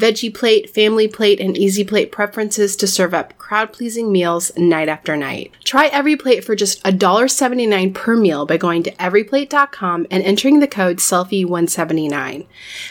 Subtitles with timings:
[0.00, 4.88] veggie plate, family plate, and easy plate preferences to serve up crowd pleasing meals night
[4.88, 5.52] after night.
[5.64, 10.68] Try every plate for just $1.79 per meal by going to everyplate.com and entering the
[10.68, 12.46] code SELFIE179.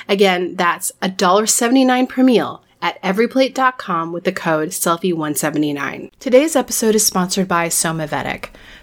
[0.08, 6.12] Again, that's $1.79 per meal at everyplate.com with the code SELFIE179.
[6.20, 8.50] Today's episode is sponsored by Somavedic.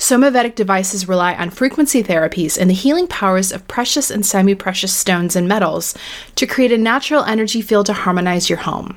[0.00, 4.96] Somavedic devices rely on frequency therapies and the healing powers of precious and semi precious
[4.96, 5.94] stones and metals
[6.36, 8.96] to create a natural energy field to harmonize your home.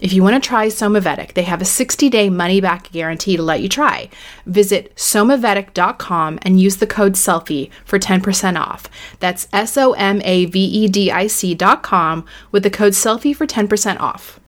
[0.00, 3.42] If you want to try Somavedic, they have a 60 day money back guarantee to
[3.42, 4.08] let you try.
[4.46, 8.86] Visit somavedic.com and use the code SELFIE for 10% off.
[9.18, 13.46] That's S O M A V E D I C.com with the code SELFIE for
[13.46, 14.40] 10% off.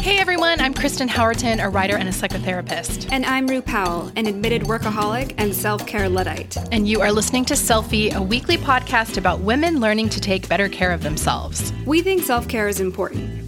[0.00, 3.08] Hey everyone, I'm Kristen Howerton, a writer and a psychotherapist.
[3.12, 6.56] And I'm Rue Powell, an admitted workaholic and self care Luddite.
[6.72, 10.68] And you are listening to Selfie, a weekly podcast about women learning to take better
[10.68, 11.72] care of themselves.
[11.84, 13.47] We think self care is important,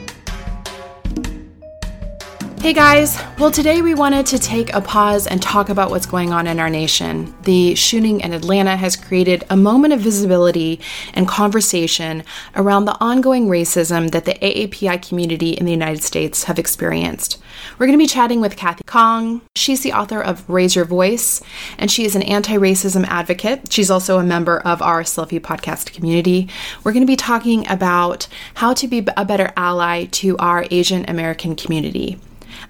[2.61, 6.31] Hey guys, well, today we wanted to take a pause and talk about what's going
[6.31, 7.33] on in our nation.
[7.41, 10.79] The shooting in Atlanta has created a moment of visibility
[11.15, 12.23] and conversation
[12.55, 17.41] around the ongoing racism that the AAPI community in the United States have experienced.
[17.79, 19.41] We're going to be chatting with Kathy Khang.
[19.55, 21.41] She's the author of Raise Your Voice,
[21.79, 23.73] and she is an anti racism advocate.
[23.73, 26.47] She's also a member of our Selfie podcast community.
[26.83, 31.09] We're going to be talking about how to be a better ally to our Asian
[31.09, 32.19] American community.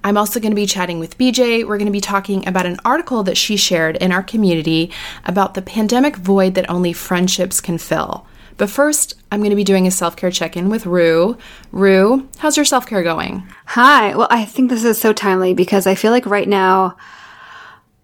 [0.04, 1.66] I'm also going to be chatting with BJ.
[1.66, 4.92] We're going to be talking about an article that she shared in our community
[5.26, 8.26] about the pandemic void that only friendships can fill.
[8.58, 11.38] But first, I'm going to be doing a self care check in with Rue.
[11.72, 13.48] Rue, how's your self care going?
[13.66, 14.16] Hi.
[14.16, 16.98] Well, I think this is so timely because I feel like right now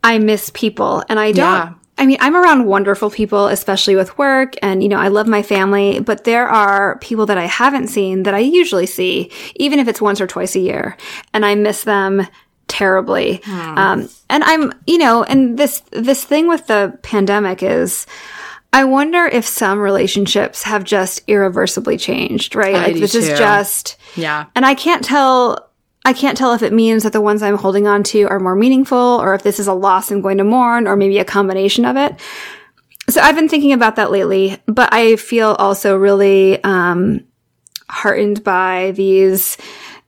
[0.04, 1.38] I miss people and I don't.
[1.38, 1.74] Yeah.
[1.98, 5.42] I mean, I'm around wonderful people, especially with work, and you know, I love my
[5.42, 9.88] family, but there are people that I haven't seen that I usually see, even if
[9.88, 10.96] it's once or twice a year,
[11.34, 12.28] and I miss them
[12.68, 13.42] terribly.
[13.46, 13.78] Hmm.
[13.78, 18.06] Um, and I'm, you know, and this, this thing with the pandemic is,
[18.74, 22.76] I wonder if some relationships have just irreversibly changed, right?
[22.76, 24.46] I like this is just Yeah.
[24.56, 25.67] and I can't tell
[26.08, 28.56] I can't tell if it means that the ones I'm holding on to are more
[28.56, 31.84] meaningful or if this is a loss I'm going to mourn or maybe a combination
[31.84, 32.18] of it.
[33.10, 37.26] So I've been thinking about that lately, but I feel also really um
[37.90, 39.58] heartened by these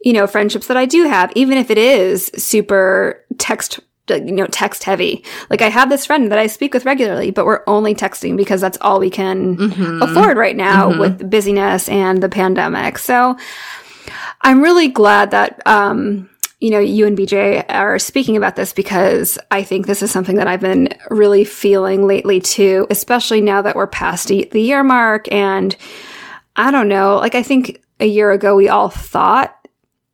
[0.01, 4.47] you know friendships that I do have even if it is super text you know
[4.47, 5.25] text heavy.
[5.49, 8.61] Like I have this friend that I speak with regularly, but we're only texting because
[8.61, 9.57] that's all we can
[10.01, 12.99] afford right now with busyness and the pandemic.
[12.99, 13.37] So
[14.41, 19.37] I'm really glad that um, you know you and BJ are speaking about this because
[19.51, 23.75] I think this is something that I've been really feeling lately too, especially now that
[23.75, 25.75] we're past the year mark and
[26.55, 29.55] I don't know, like I think a year ago we all thought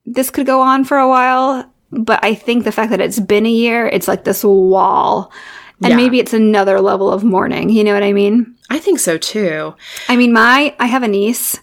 [0.06, 3.46] this could go on for a while, but I think the fact that it's been
[3.46, 5.32] a year, it's like this wall.
[5.82, 5.98] And Yeah.
[5.98, 7.70] maybe it's another level of mourning.
[7.70, 8.56] You know what I mean?
[8.70, 9.76] I think so too.
[10.08, 11.60] I mean, my I have a niece,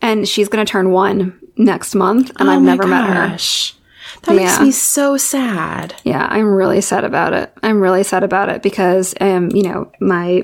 [0.00, 3.14] and she's going to turn one next month, and I've Oh my never met her.
[3.28, 3.74] gosh.
[4.22, 5.94] That makes me so sad.
[6.04, 7.52] Yeah, I'm really sad about it.
[7.62, 10.42] I'm really sad about it because, um, you know, my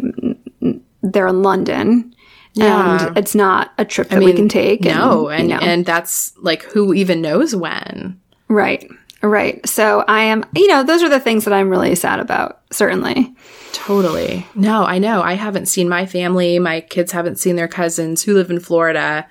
[1.02, 2.14] they're in London,
[2.54, 3.06] Yeah.
[3.08, 4.82] and it's not a trip that we can take.
[4.84, 5.60] No, and you know.
[5.60, 8.20] and that's like who even knows when.
[8.48, 8.86] right,
[9.22, 9.66] right.
[9.66, 12.60] So I am, you know, those are the things that I'm really sad about.
[12.72, 13.34] Certainly.
[13.72, 14.46] Totally.
[14.54, 15.22] No, I know.
[15.22, 16.58] I haven't seen my family.
[16.58, 19.26] My kids haven't seen their cousins who live in Florida,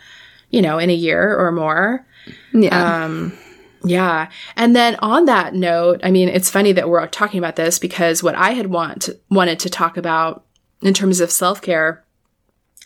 [0.49, 2.05] you know, in a year or more.
[2.53, 3.03] Yeah.
[3.03, 3.37] Um,
[3.83, 4.29] yeah.
[4.55, 8.21] And then on that note, I mean, it's funny that we're talking about this because
[8.21, 10.45] what I had want wanted to talk about
[10.81, 12.03] in terms of self-care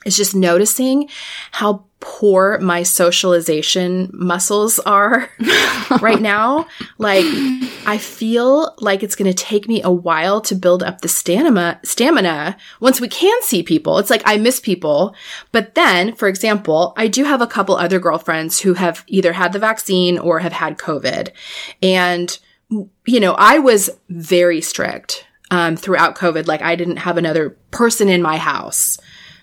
[0.06, 1.10] is just noticing
[1.52, 5.30] how poor my socialization muscles are
[6.02, 6.68] right now.
[6.98, 7.24] Like
[7.86, 11.80] I feel like it's going to take me a while to build up the stamina
[11.86, 14.00] stamina once we can see people.
[14.00, 15.16] It's like I miss people.
[15.54, 19.54] But then, for example, I do have a couple other girlfriends who have either had
[19.54, 21.30] the vaccine or have had COVID.
[21.82, 22.38] And
[23.06, 26.48] you know, I was very strict um, throughout COVID.
[26.48, 28.98] Like I didn't have another person in my house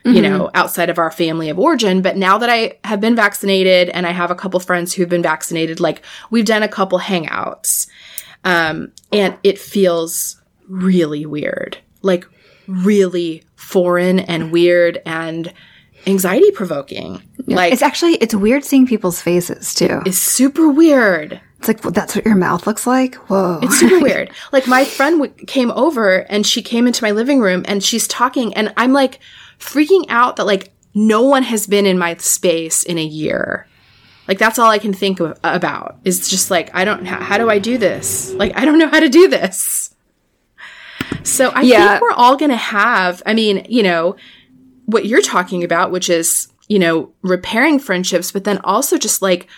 [0.04, 2.00] you know, outside of our family of origin.
[2.02, 5.22] But now that I have been vaccinated and I have a couple friends who've been
[5.22, 7.86] vaccinated, like we've done a couple hangouts.
[8.44, 12.26] Um, and it feels really weird, like
[12.66, 15.52] really foreign and weird and
[16.06, 17.22] anxiety provoking.
[17.46, 20.00] Like it's actually it's weird seeing people's faces too.
[20.06, 21.40] it's super weird.
[21.58, 23.16] It's like well, that's what your mouth looks like.
[23.28, 23.58] Whoa.
[23.62, 24.30] It's super weird.
[24.52, 28.08] Like my friend w- came over and she came into my living room and she's
[28.08, 29.18] talking and I'm like
[29.60, 33.66] freaking out that like no one has been in my space in a year.
[34.26, 37.38] Like that's all I can think of, about is just like I don't how, how
[37.38, 38.32] do I do this?
[38.34, 39.94] Like I don't know how to do this.
[41.22, 41.88] So I Yeah.
[41.90, 44.16] think we're all going to have I mean, you know,
[44.86, 49.48] what you're talking about which is, you know, repairing friendships but then also just like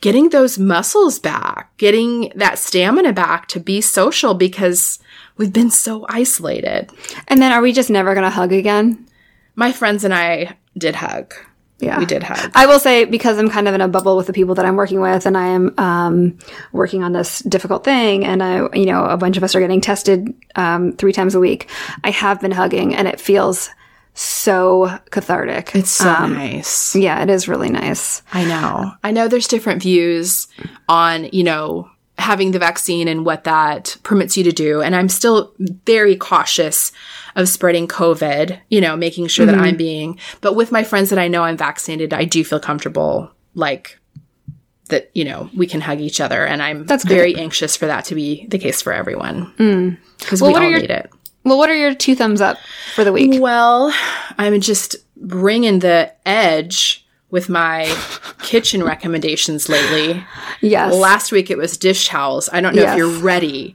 [0.00, 4.98] getting those muscles back, getting that stamina back to be social because
[5.36, 6.90] we've been so isolated.
[7.28, 9.06] and then are we just never gonna hug again?
[9.54, 11.34] My friends and I did hug.
[11.78, 11.98] Yeah.
[11.98, 12.52] We did hug.
[12.54, 14.76] I will say because I'm kind of in a bubble with the people that I'm
[14.76, 16.38] working with, and I am um,
[16.72, 19.80] working on this difficult thing, and I, you know, a bunch of us are getting
[19.80, 21.68] tested um, three times a week.
[22.04, 23.68] I have been hugging, and it feels
[24.14, 25.74] so cathartic.
[25.74, 26.94] It's so Um, nice.
[26.94, 28.22] yeah, it is really nice.
[28.32, 28.92] I know.
[29.02, 30.48] I know there's different views
[30.88, 34.82] on, you know, having the vaccine and what that permits you to do.
[34.82, 36.92] And I'm still very cautious
[37.34, 39.64] of spreading COVID, you know, making sure that mm-hmm.
[39.64, 43.30] I'm being, but with my friends that I know I'm vaccinated, I do feel comfortable,
[43.54, 43.98] like,
[44.88, 46.44] that, you know, we can hug each other.
[46.44, 49.50] And I'm That's very anxious for that to be the case for everyone.
[49.56, 49.96] Mm.
[50.18, 51.10] Because we what all are your- need it.
[51.44, 52.58] Well, what are your two thumbs up
[52.94, 53.40] for the week?
[53.42, 53.92] Well,
[54.38, 57.01] I'm just bringing the edge
[57.32, 57.92] with my
[58.42, 60.22] kitchen recommendations lately.
[60.60, 60.94] Yes.
[60.94, 62.48] Last week it was dish towels.
[62.52, 62.92] I don't know Yes.
[62.92, 63.74] if you're ready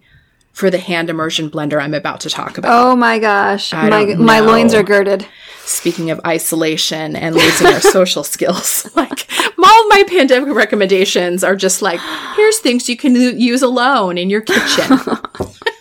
[0.54, 2.72] for the hand immersion blender I'm about to talk about.
[2.74, 5.28] oh my gosh, my my loins are girded.
[5.66, 11.56] Speaking of isolation and losing our social skills, like all of my pandemic recommendations are
[11.58, 12.00] just like,
[12.38, 14.98] here's things you can use alone in your kitchen.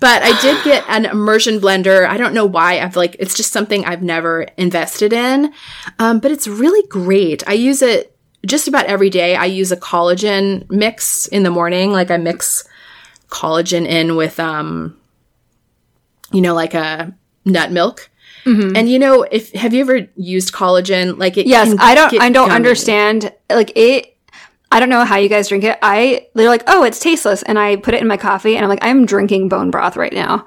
[0.00, 2.06] but I did get an immersion blender.
[2.06, 2.80] I don't know why.
[2.80, 5.52] I've like, it's just something I've never invested in.
[5.98, 7.42] Um, but it's really great.
[7.48, 9.36] I use it just about every day.
[9.36, 11.92] I use a collagen mix in the morning.
[11.92, 12.64] Like I mix
[13.28, 14.96] collagen in with, um,
[16.32, 18.10] you know, like a nut milk.
[18.44, 21.18] And you know, if have you ever used collagen?
[21.18, 22.14] Like it, Yes, I don't.
[22.20, 22.54] I don't gummy.
[22.54, 23.32] understand.
[23.50, 24.15] Like it.
[24.72, 25.78] I don't know how you guys drink it.
[25.80, 28.68] I they're like, oh, it's tasteless, and I put it in my coffee, and I'm
[28.68, 30.44] like, I'm drinking bone broth right now.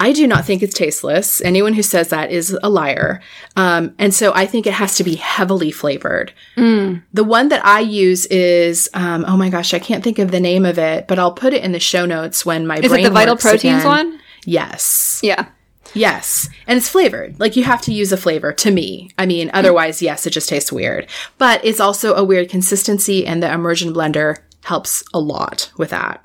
[0.00, 1.40] I do not think it's tasteless.
[1.40, 3.22] Anyone who says that is a liar.
[3.54, 6.32] Um, and so I think it has to be heavily flavored.
[6.56, 7.02] Mm.
[7.14, 10.40] The one that I use is, um, oh my gosh, I can't think of the
[10.40, 13.06] name of it, but I'll put it in the show notes when my is brain
[13.06, 13.86] it the Vital Proteins again.
[13.86, 14.20] one?
[14.44, 15.20] Yes.
[15.22, 15.46] Yeah.
[15.96, 16.48] Yes.
[16.66, 17.40] And it's flavored.
[17.40, 19.10] Like you have to use a flavor to me.
[19.18, 21.06] I mean, otherwise, yes, it just tastes weird.
[21.38, 26.24] But it's also a weird consistency and the immersion blender helps a lot with that.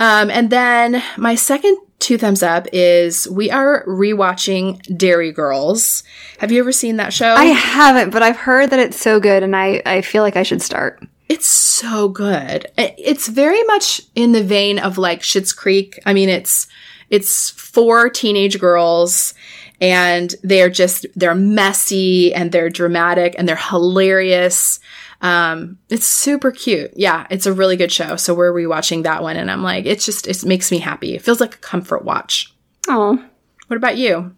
[0.00, 6.04] Um, and then my second two thumbs up is we are rewatching Derry Girls.
[6.38, 7.34] Have you ever seen that show?
[7.34, 10.44] I haven't, but I've heard that it's so good and I, I feel like I
[10.44, 11.02] should start.
[11.28, 12.66] It's so good.
[12.76, 15.98] It's very much in the vein of like Schitt's Creek.
[16.06, 16.68] I mean, it's
[17.10, 19.34] it's four teenage girls
[19.80, 24.80] and they're just, they're messy and they're dramatic and they're hilarious.
[25.20, 26.92] Um, it's super cute.
[26.96, 28.16] Yeah, it's a really good show.
[28.16, 31.14] So we're rewatching that one and I'm like, it's just, it makes me happy.
[31.14, 32.54] It feels like a comfort watch.
[32.88, 33.24] Oh.
[33.68, 34.34] What about you?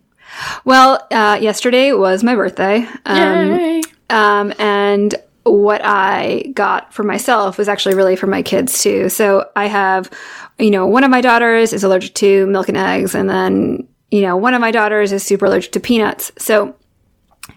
[0.64, 2.86] Well, uh, yesterday was my birthday.
[3.04, 3.82] Um, Yay.
[4.10, 9.08] Um, and what I got for myself was actually really for my kids too.
[9.08, 10.10] So I have,
[10.58, 14.22] you know, one of my daughters is allergic to milk and eggs, and then, you
[14.22, 16.32] know, one of my daughters is super allergic to peanuts.
[16.38, 16.74] So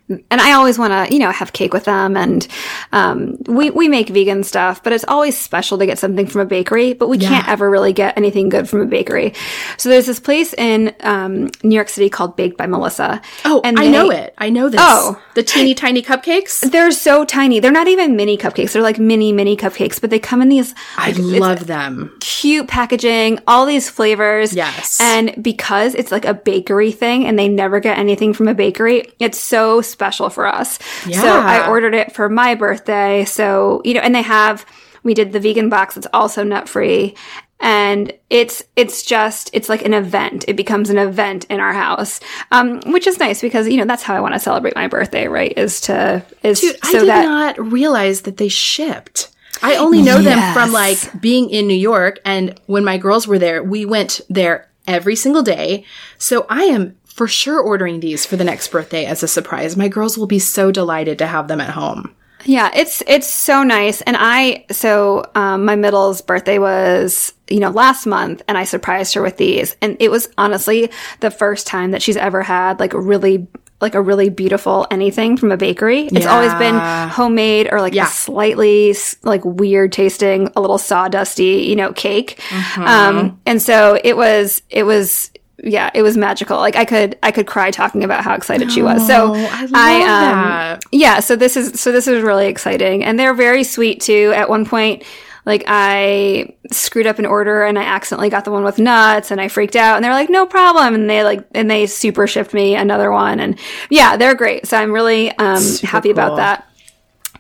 [0.10, 2.18] and I always want to, you know, have cake with them.
[2.18, 2.48] And
[2.92, 6.46] um, we we make vegan stuff, but it's always special to get something from a
[6.46, 6.94] bakery.
[6.94, 7.30] But we yeah.
[7.30, 9.34] can't ever really get anything good from a bakery.
[9.78, 13.22] So there's this place in um, New York City called Baked by Melissa.
[13.46, 14.34] Oh, and I know it.
[14.38, 14.80] I know this.
[14.82, 16.70] Oh, the teeny tiny cupcakes.
[16.72, 17.60] They're so tiny.
[17.60, 18.74] They're not even mini cupcakes.
[18.74, 20.74] They're like mini mini cupcakes, but they come in these.
[20.98, 22.16] I love them.
[22.20, 24.54] Cute packaging, all these flavors.
[24.54, 25.00] Yes.
[25.02, 29.06] And because it's like a bakery thing, and they never get anything from a bakery,
[29.20, 30.80] it's so special for us.
[31.06, 31.22] Yeah.
[31.22, 33.26] So I ordered it for my birthday.
[33.26, 34.66] So, you know, and they have,
[35.04, 35.98] we did the vegan box.
[35.98, 37.16] It's also nut free.
[37.60, 40.44] And it's, it's just, it's like an event.
[40.50, 42.20] It becomes an event in our house.
[42.52, 45.28] Um, which is nice because, you know, that's how I want to celebrate my birthday,
[45.28, 45.58] right?
[45.58, 49.30] Is to, is Dude, so I did that, not realize that they shipped.
[49.62, 50.26] I only know yes.
[50.26, 52.20] them from like being in New York.
[52.26, 55.86] And when my girls were there, we went there every single day.
[56.18, 59.78] So I am for sure ordering these for the next birthday as a surprise.
[59.78, 62.16] My girls will be so delighted to have them at home.
[62.46, 64.02] Yeah, it's it's so nice.
[64.02, 69.14] And I so um, my middle's birthday was you know last month, and I surprised
[69.14, 70.90] her with these, and it was honestly
[71.22, 73.48] the first time that she's ever had like really
[73.84, 76.06] like a really beautiful anything from a bakery.
[76.06, 76.34] It's yeah.
[76.34, 76.80] always been
[77.10, 78.06] homemade or like yeah.
[78.06, 82.40] a slightly like weird tasting, a little sawdusty, you know, cake.
[82.50, 82.84] Mm-hmm.
[82.84, 85.32] Um, and so it was it was
[85.64, 86.58] yeah, it was magical.
[86.58, 89.06] Like I could I could cry talking about how excited she was.
[89.08, 93.04] So I, I um, yeah, so this is so this is really exciting.
[93.04, 94.34] And they're very sweet too.
[94.36, 95.04] At one point
[95.46, 99.42] like I screwed up an order and I accidentally got the one with nuts and
[99.42, 100.96] I freaked out and they're like, no problem.
[100.96, 103.40] And they like, and they super shipped me another one.
[103.40, 104.68] And yeah, they're great.
[104.68, 106.12] So I'm really um, happy cool.
[106.14, 106.70] about that.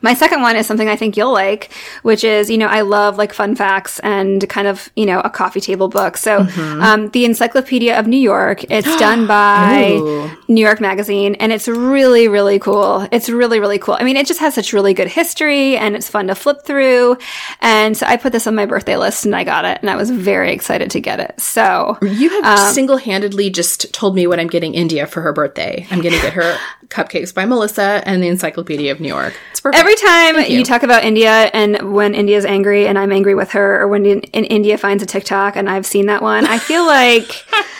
[0.04, 1.72] My second one is something I think you'll like,
[2.04, 5.30] which is, you know, I love like fun facts and kind of, you know, a
[5.30, 6.18] coffee table book.
[6.18, 6.82] So, mm-hmm.
[6.82, 12.28] um, the Encyclopedia of New York, it's done by New York Magazine and it's really,
[12.28, 13.08] really cool.
[13.14, 13.96] It's really, really cool.
[13.98, 17.18] I mean, it just has such really good history and it's fun to flip through.
[17.62, 19.96] And so I put this on my birthday list and I got it and I
[19.96, 21.40] was very excited to get it.
[21.40, 25.32] So you have um, single handedly just told me what I'm getting India for her
[25.32, 25.88] birthday.
[25.92, 26.58] I'm going to get her
[26.88, 29.34] cupcakes by Melissa and the Encyclopedia of New York.
[29.52, 29.80] It's perfect.
[29.80, 30.60] Every time you.
[30.60, 30.64] you.
[30.64, 34.22] talk about India and when India's angry and I'm angry with her, or when in,
[34.22, 37.46] in India finds a TikTok and I've seen that one, I feel like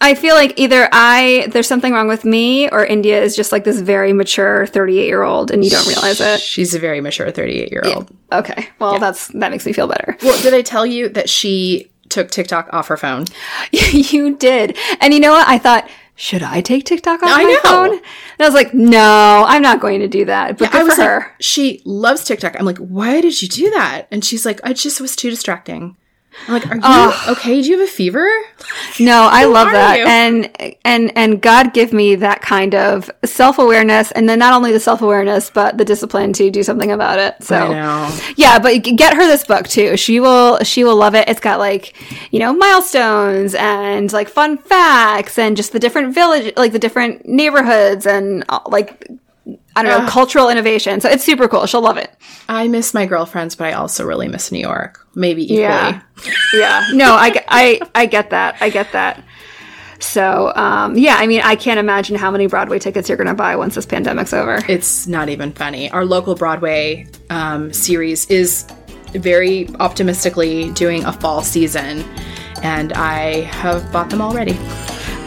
[0.00, 3.64] I feel like either I there's something wrong with me or India is just like
[3.64, 6.40] this very mature 38 year old and you don't realize it.
[6.40, 8.10] She's a very mature 38 year old.
[8.10, 8.38] Yeah.
[8.38, 8.98] Okay, well yeah.
[8.98, 10.16] that's that makes me feel better.
[10.22, 13.26] Well, did I tell you that she took TikTok off her phone?
[13.72, 15.46] you did, and you know what?
[15.48, 15.88] I thought
[16.20, 17.60] should I take TikTok off I my know.
[17.60, 17.92] phone?
[17.92, 20.58] And I was like, no, I'm not going to do that.
[20.58, 21.36] But yeah, good for her.
[21.38, 22.58] She loves TikTok.
[22.58, 24.08] I'm like, why did you do that?
[24.10, 25.96] And she's like, I just was too distracting.
[26.46, 27.60] I'm like, are you okay?
[27.60, 28.28] Do you have a fever?
[29.00, 29.98] No, I love that.
[29.98, 30.06] You?
[30.06, 34.80] And and and God give me that kind of self-awareness and then not only the
[34.80, 37.42] self-awareness but the discipline to do something about it.
[37.42, 37.70] So
[38.36, 39.96] Yeah, but get her this book too.
[39.96, 41.28] She will she will love it.
[41.28, 41.94] It's got like,
[42.32, 47.26] you know, milestones and like fun facts and just the different village like the different
[47.26, 49.08] neighborhoods and uh, like
[49.76, 51.00] I don't know, uh, cultural innovation.
[51.00, 51.66] So it's super cool.
[51.66, 52.14] She'll love it.
[52.48, 55.06] I miss my girlfriends, but I also really miss New York.
[55.14, 55.60] Maybe equally.
[55.60, 56.02] Yeah.
[56.54, 56.86] yeah.
[56.92, 58.56] No, I, I, I get that.
[58.60, 59.22] I get that.
[60.00, 63.34] So, um, yeah, I mean, I can't imagine how many Broadway tickets you're going to
[63.34, 64.60] buy once this pandemic's over.
[64.68, 65.90] It's not even funny.
[65.90, 68.64] Our local Broadway um, series is
[69.12, 72.04] very optimistically doing a fall season,
[72.62, 74.56] and I have bought them already.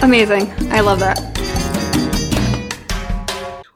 [0.01, 0.49] Amazing.
[0.71, 1.30] I love that.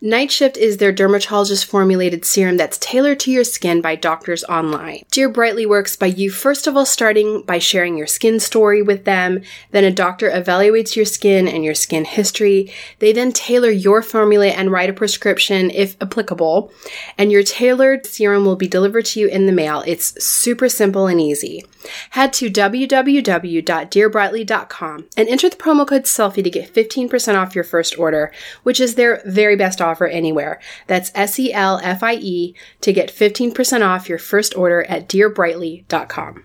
[0.00, 5.02] Night Shift is their dermatologist formulated serum that's tailored to your skin by doctors online.
[5.10, 9.04] Dear Brightly works by you first of all starting by sharing your skin story with
[9.04, 12.72] them, then a doctor evaluates your skin and your skin history.
[13.00, 16.72] They then tailor your formula and write a prescription if applicable,
[17.16, 19.82] and your tailored serum will be delivered to you in the mail.
[19.84, 21.64] It's super simple and easy.
[22.10, 27.98] Head to www.dearbrightly.com and enter the promo code SELFIE to get 15% off your first
[27.98, 30.60] order, which is their very best offer anywhere.
[30.86, 35.08] That's S E L F I E to get 15% off your first order at
[35.08, 36.44] dearbrightly.com.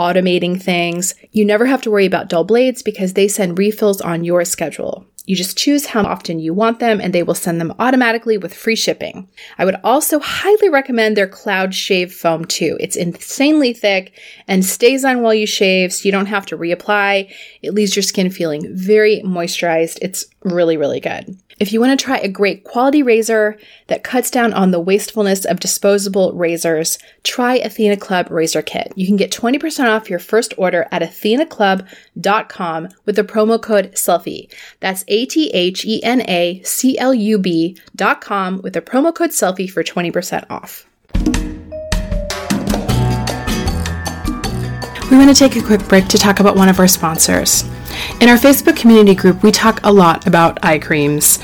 [0.00, 1.14] automating things.
[1.30, 5.06] You never have to worry about dull blades because they send refills on your schedule.
[5.26, 8.54] You just choose how often you want them and they will send them automatically with
[8.54, 9.28] free shipping.
[9.58, 12.76] I would also highly recommend their Cloud Shave Foam too.
[12.80, 14.12] It's insanely thick
[14.48, 17.32] and stays on while you shave so you don't have to reapply.
[17.62, 19.98] It leaves your skin feeling very moisturized.
[20.02, 21.36] It's really, really good.
[21.60, 25.44] If you want to try a great quality razor that cuts down on the wastefulness
[25.44, 28.94] of disposable razors, try Athena Club Razor Kit.
[28.96, 34.48] You can get 20% off your first order at athenaclub.com with the promo code SELFIE.
[34.80, 39.68] That's A T H N A C L U B.com with the promo code SELFIE
[39.68, 40.86] for 20% off.
[45.10, 47.64] We want to take a quick break to talk about one of our sponsors.
[48.20, 51.38] In our Facebook community group, we talk a lot about eye creams.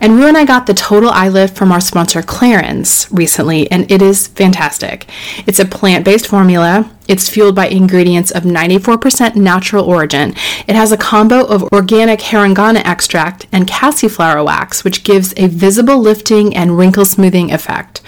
[0.00, 3.88] And Rue and I got the Total Eye Lift from our sponsor Clarins recently, and
[3.90, 5.08] it is fantastic.
[5.46, 6.90] It's a plant based formula.
[7.06, 10.30] It's fueled by ingredients of 94% natural origin.
[10.66, 15.98] It has a combo of organic harungana extract and cassiflower wax, which gives a visible
[15.98, 18.00] lifting and wrinkle smoothing effect.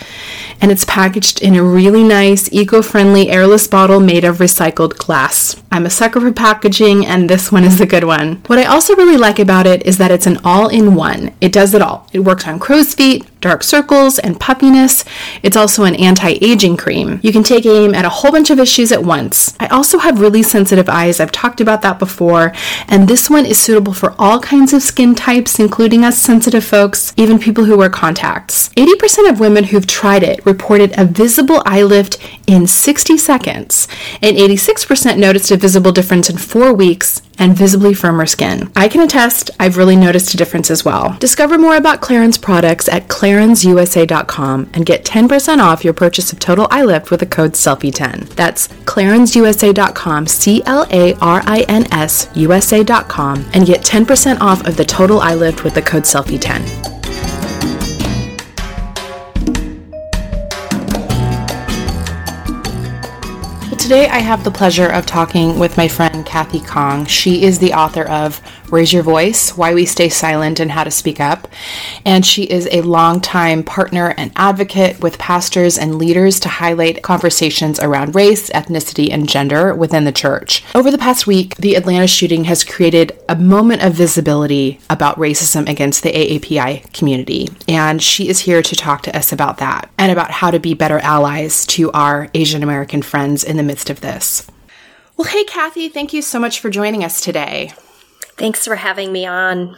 [0.64, 5.62] And it's packaged in a really nice, eco friendly, airless bottle made of recycled glass.
[5.70, 8.36] I'm a sucker for packaging, and this one is a good one.
[8.46, 11.34] What I also really like about it is that it's an all in one.
[11.42, 12.08] It does it all.
[12.14, 15.04] It works on crow's feet, dark circles, and puffiness.
[15.42, 17.20] It's also an anti aging cream.
[17.22, 19.54] You can take aim at a whole bunch of issues at once.
[19.60, 21.20] I also have really sensitive eyes.
[21.20, 22.54] I've talked about that before.
[22.88, 27.12] And this one is suitable for all kinds of skin types, including us sensitive folks,
[27.18, 28.70] even people who wear contacts.
[28.70, 33.88] 80% of women who've tried it reported a visible eye lift in 60 seconds,
[34.22, 38.70] and 86% noticed a visible difference in four weeks and visibly firmer skin.
[38.76, 41.16] I can attest, I've really noticed a difference as well.
[41.18, 46.68] Discover more about Clarins products at clarinsusa.com and get 10% off your purchase of Total
[46.70, 48.28] Eye Lift with the code SELFIE10.
[48.36, 54.76] That's clarinsusa.com, C L A R I N S USA.com, and get 10% off of
[54.76, 56.93] the Total Eye Lift with the code SELFIE10.
[63.84, 67.06] Today, I have the pleasure of talking with my friend Kathy Khang.
[67.06, 68.40] She is the author of
[68.74, 71.46] Raise Your Voice Why We Stay Silent and How to Speak Up.
[72.04, 77.78] And she is a longtime partner and advocate with pastors and leaders to highlight conversations
[77.78, 80.64] around race, ethnicity, and gender within the church.
[80.74, 85.68] Over the past week, the Atlanta shooting has created a moment of visibility about racism
[85.68, 87.50] against the AAPI community.
[87.68, 90.74] And she is here to talk to us about that and about how to be
[90.74, 94.50] better allies to our Asian American friends in the midst of this.
[95.16, 97.72] Well, hey, Kathy, thank you so much for joining us today.
[98.36, 99.76] Thanks for having me on.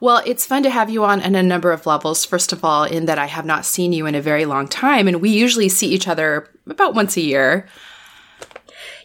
[0.00, 2.24] Well, it's fun to have you on on a number of levels.
[2.24, 5.08] First of all, in that I have not seen you in a very long time,
[5.08, 7.66] and we usually see each other about once a year.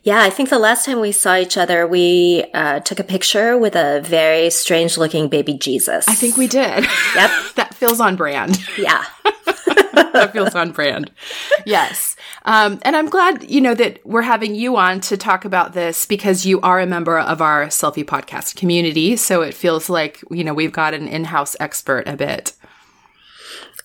[0.04, 3.58] Yeah, I think the last time we saw each other, we uh, took a picture
[3.58, 6.08] with a very strange looking baby Jesus.
[6.08, 6.86] I think we did.
[7.16, 7.32] Yep.
[7.56, 8.60] that feels on brand.
[8.78, 9.04] Yeah.
[10.14, 11.12] that feels on brand.
[11.66, 12.16] Yes.
[12.46, 16.06] Um, and I'm glad, you know, that we're having you on to talk about this
[16.06, 19.16] because you are a member of our selfie podcast community.
[19.16, 22.54] So it feels like, you know, we've got an in-house expert a bit.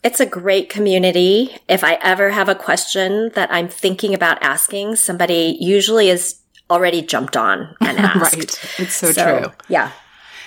[0.05, 1.57] It's a great community.
[1.67, 6.41] If I ever have a question that I'm thinking about asking, somebody usually is
[6.71, 8.37] already jumped on and asked.
[8.37, 8.79] right.
[8.79, 9.53] It's so, so true.
[9.69, 9.93] Yeah.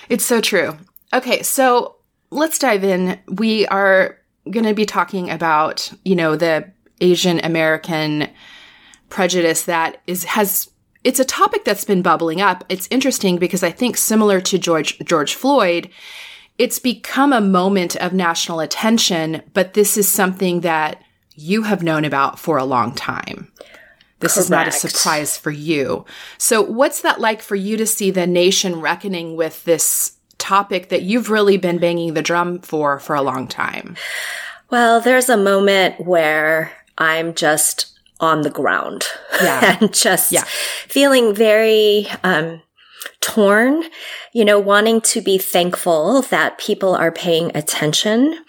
[0.08, 0.78] It's so true.
[1.12, 1.42] Okay.
[1.42, 1.96] So
[2.30, 3.18] let's dive in.
[3.26, 4.18] We are
[4.48, 8.28] going to be talking about, you know, the Asian American
[9.08, 10.70] prejudice that is, has,
[11.02, 12.64] it's a topic that's been bubbling up.
[12.68, 15.90] It's interesting because I think similar to George, George Floyd,
[16.58, 21.02] it's become a moment of national attention, but this is something that
[21.34, 23.50] you have known about for a long time.
[24.20, 24.44] This Correct.
[24.44, 26.04] is not a surprise for you.
[26.36, 31.02] So, what's that like for you to see the nation reckoning with this topic that
[31.02, 33.96] you've really been banging the drum for for a long time?
[34.70, 39.06] Well, there's a moment where I'm just on the ground
[39.40, 39.78] yeah.
[39.80, 40.44] and just yeah.
[40.44, 42.60] feeling very um,
[43.20, 43.84] torn,
[44.32, 48.44] you know, wanting to be thankful that people are paying attention,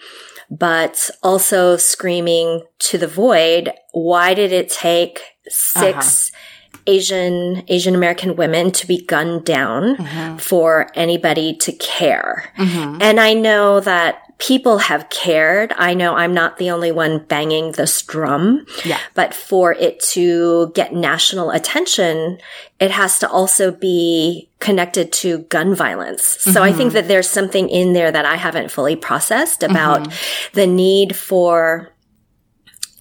[0.50, 6.38] but also screaming to the void, why did it take 6 uh-huh.
[6.86, 10.36] Asian Asian American women to be gunned down mm-hmm.
[10.38, 12.52] for anybody to care.
[12.56, 13.02] Mm-hmm.
[13.02, 15.72] And I know that people have cared.
[15.76, 18.66] I know I'm not the only one banging this drum.
[18.84, 18.98] Yeah.
[19.14, 22.38] But for it to get national attention,
[22.80, 26.24] it has to also be connected to gun violence.
[26.24, 26.62] So mm-hmm.
[26.62, 26.94] I think mm-hmm.
[26.94, 30.54] that there's something in there that I haven't fully processed about mm-hmm.
[30.54, 31.92] the need for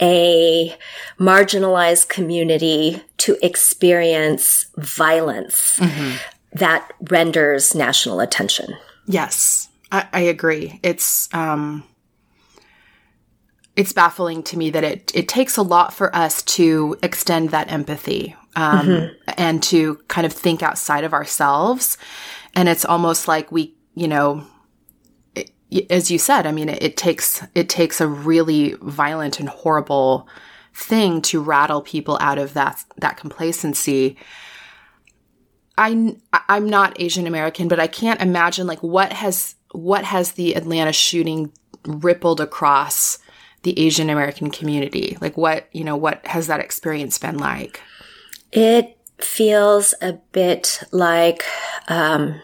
[0.02, 0.76] a
[1.20, 6.18] marginalized community to experience violence mm-hmm.
[6.54, 8.76] that renders national attention.
[9.06, 9.69] Yes.
[9.92, 10.80] I, I agree.
[10.84, 11.84] It's um,
[13.76, 17.72] it's baffling to me that it it takes a lot for us to extend that
[17.72, 19.32] empathy um, mm-hmm.
[19.38, 21.98] and to kind of think outside of ourselves.
[22.56, 24.44] And it's almost like we, you know,
[25.36, 25.52] it,
[25.90, 30.28] as you said, I mean, it, it takes it takes a really violent and horrible
[30.74, 34.18] thing to rattle people out of that that complacency.
[35.78, 36.16] I
[36.50, 40.94] I'm not Asian American, but I can't imagine like what has what has the Atlanta
[40.94, 41.52] shooting
[41.86, 43.20] rippled across
[43.64, 45.18] the Asian American community?
[45.22, 47.82] Like what, you know, what has that experience been like?
[48.52, 51.44] It feels a bit like
[51.88, 52.42] um,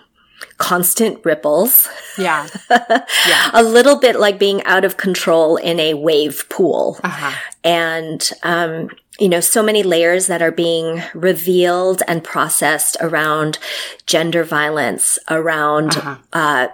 [0.58, 1.88] constant ripples.
[2.18, 2.48] Yeah.
[2.70, 3.50] yeah.
[3.54, 7.00] a little bit like being out of control in a wave pool.
[7.04, 7.36] Uh-huh.
[7.64, 13.58] And, um, you know, so many layers that are being revealed and processed around
[14.06, 16.18] gender violence, around, uh-huh.
[16.34, 16.68] uh,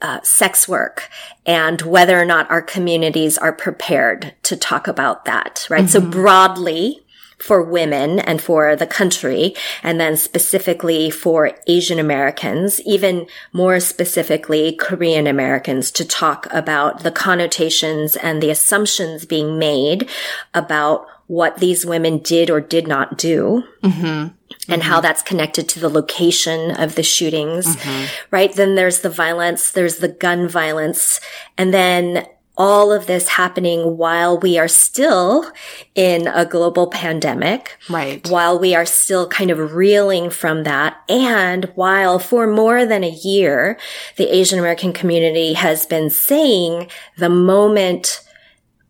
[0.00, 1.08] uh, sex work
[1.46, 5.84] and whether or not our communities are prepared to talk about that, right?
[5.84, 5.88] Mm-hmm.
[5.88, 7.04] So broadly,
[7.38, 14.72] for women and for the country, and then specifically for Asian Americans, even more specifically
[14.72, 20.08] Korean Americans, to talk about the connotations and the assumptions being made
[20.52, 23.62] about what these women did or did not do.
[23.82, 24.04] Mm-hmm.
[24.06, 24.34] And
[24.66, 24.80] mm-hmm.
[24.80, 28.06] how that's connected to the location of the shootings, mm-hmm.
[28.30, 28.52] right?
[28.52, 31.20] Then there's the violence, there's the gun violence,
[31.56, 32.26] and then
[32.58, 35.50] all of this happening while we are still
[35.94, 37.78] in a global pandemic.
[37.88, 38.28] Right.
[38.28, 41.00] While we are still kind of reeling from that.
[41.08, 43.78] And while for more than a year,
[44.16, 48.22] the Asian American community has been saying the moment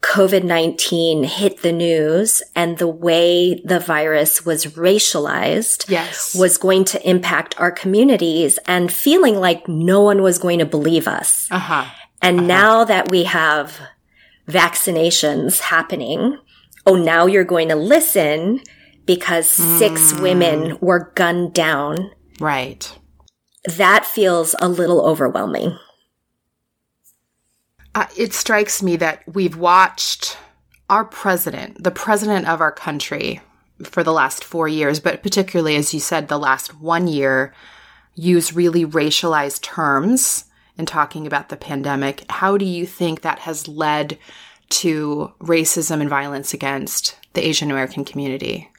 [0.01, 6.37] COVID-19 hit the news and the way the virus was racialized yes.
[6.37, 11.09] was going to impact our communities and feeling like no one was going to believe
[11.09, 11.49] us.
[11.51, 11.85] Uh-huh.
[12.23, 12.47] And uh-huh.
[12.47, 13.79] now that we have
[14.49, 16.39] vaccinations happening,
[16.87, 18.61] oh, now you're going to listen
[19.05, 19.79] because mm.
[19.79, 22.11] six women were gunned down.
[22.41, 22.97] Right.
[23.65, 25.77] That feels a little overwhelming.
[27.99, 30.39] Uh, it strikes me that we've watched
[30.89, 33.41] our president, the president of our country,
[33.83, 37.53] for the last four years, but particularly, as you said, the last one year,
[38.15, 40.45] use really racialized terms
[40.77, 42.25] in talking about the pandemic.
[42.31, 44.17] How do you think that has led
[44.69, 48.71] to racism and violence against the Asian American community?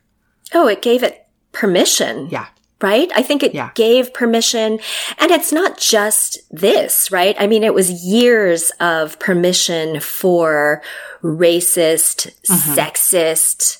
[0.53, 2.29] Oh, it gave it permission.
[2.29, 2.47] Yeah.
[2.81, 3.11] Right?
[3.13, 3.71] I think it yeah.
[3.75, 4.79] gave permission.
[5.17, 7.35] And it's not just this, right?
[7.37, 10.81] I mean, it was years of permission for
[11.21, 12.73] racist, mm-hmm.
[12.73, 13.79] sexist,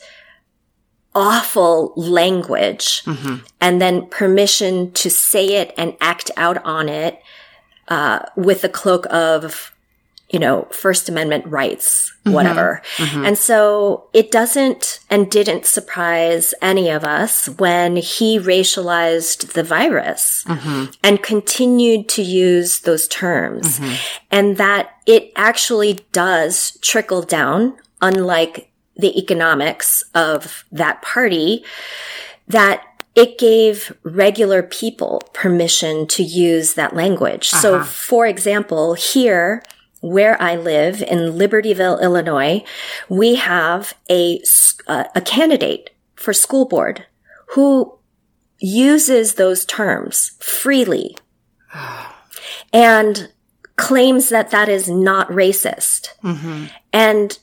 [1.16, 3.38] awful language mm-hmm.
[3.60, 7.20] and then permission to say it and act out on it
[7.88, 9.76] uh, with the cloak of
[10.30, 12.34] you know, First Amendment rights, mm-hmm.
[12.34, 12.82] whatever.
[12.98, 13.26] Mm-hmm.
[13.26, 20.44] And so it doesn't and didn't surprise any of us when he racialized the virus
[20.48, 20.92] mm-hmm.
[21.04, 23.96] and continued to use those terms mm-hmm.
[24.30, 31.64] and that it actually does trickle down, unlike the economics of that party,
[32.48, 32.84] that
[33.16, 37.52] it gave regular people permission to use that language.
[37.52, 37.62] Uh-huh.
[37.62, 39.64] So, for example, here,
[40.02, 42.64] where I live in Libertyville, Illinois,
[43.10, 44.42] we have a,
[44.88, 47.06] uh, a candidate for school board
[47.50, 47.98] who
[48.60, 51.18] uses those terms freely
[52.74, 53.32] and
[53.76, 56.10] claims that that is not racist.
[56.24, 56.66] Mm-hmm.
[56.92, 57.40] And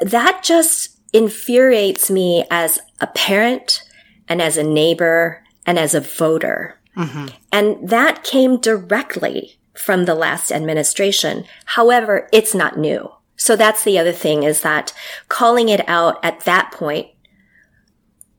[0.00, 3.82] that just infuriates me as a parent
[4.28, 6.78] and as a neighbor and as a voter.
[6.96, 7.26] Mm-hmm.
[7.52, 11.44] And that came directly from the last administration.
[11.66, 13.10] However, it's not new.
[13.36, 14.92] So that's the other thing is that
[15.28, 17.08] calling it out at that point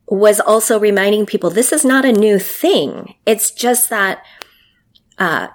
[0.08, 3.15] was also reminding people this is not a new thing.
[3.26, 4.23] It's just that
[5.19, 5.50] uh,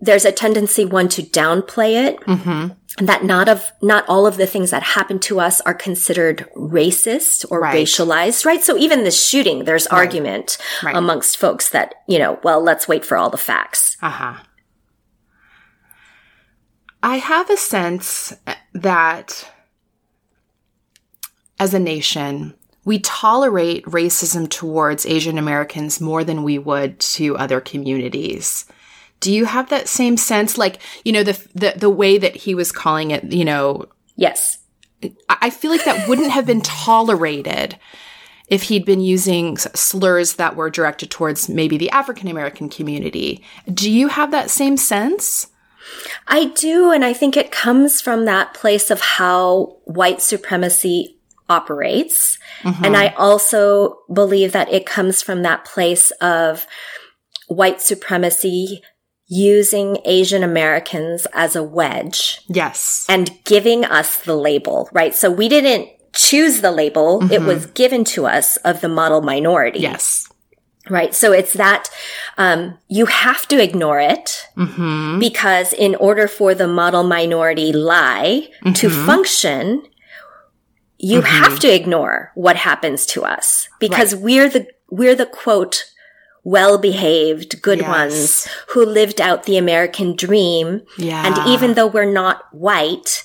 [0.00, 4.46] there's a tendency one to downplay it mm-hmm that not of not all of the
[4.46, 7.74] things that happen to us are considered racist or right.
[7.76, 9.98] racialized right so even the shooting there's right.
[9.98, 10.96] argument right.
[10.96, 14.34] amongst folks that you know well let's wait for all the facts uh-huh
[17.02, 18.32] i have a sense
[18.72, 19.50] that
[21.58, 27.60] as a nation we tolerate racism towards asian americans more than we would to other
[27.60, 28.66] communities
[29.20, 30.58] do you have that same sense?
[30.58, 33.86] Like, you know, the, the, the way that he was calling it, you know.
[34.16, 34.58] Yes.
[35.28, 37.78] I feel like that wouldn't have been tolerated
[38.48, 43.42] if he'd been using slurs that were directed towards maybe the African American community.
[43.72, 45.46] Do you have that same sense?
[46.26, 46.90] I do.
[46.90, 52.38] And I think it comes from that place of how white supremacy operates.
[52.62, 52.84] Mm-hmm.
[52.84, 56.66] And I also believe that it comes from that place of
[57.48, 58.82] white supremacy
[59.26, 62.40] using Asian Americans as a wedge.
[62.48, 63.06] Yes.
[63.08, 65.14] And giving us the label, right?
[65.14, 67.20] So we didn't choose the label.
[67.20, 67.32] Mm-hmm.
[67.32, 69.80] It was given to us of the model minority.
[69.80, 70.29] Yes.
[70.90, 71.14] Right.
[71.14, 71.88] So it's that,
[72.36, 75.20] um, you have to ignore it mm-hmm.
[75.20, 78.72] because in order for the model minority lie mm-hmm.
[78.72, 79.84] to function,
[80.98, 81.44] you mm-hmm.
[81.44, 84.22] have to ignore what happens to us because right.
[84.22, 85.84] we're the, we're the quote,
[86.42, 87.88] well behaved, good yes.
[87.88, 90.82] ones who lived out the American dream.
[90.96, 91.26] Yeah.
[91.26, 93.24] And even though we're not white,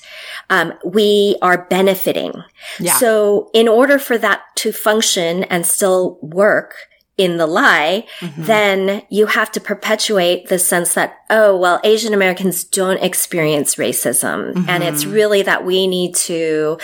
[0.50, 2.32] um, we are benefiting.
[2.78, 2.92] Yeah.
[2.98, 6.74] So in order for that to function and still work,
[7.16, 8.42] in the lie, mm-hmm.
[8.44, 14.52] then you have to perpetuate the sense that, oh, well, Asian Americans don't experience racism.
[14.52, 14.68] Mm-hmm.
[14.68, 16.78] And it's really that we need to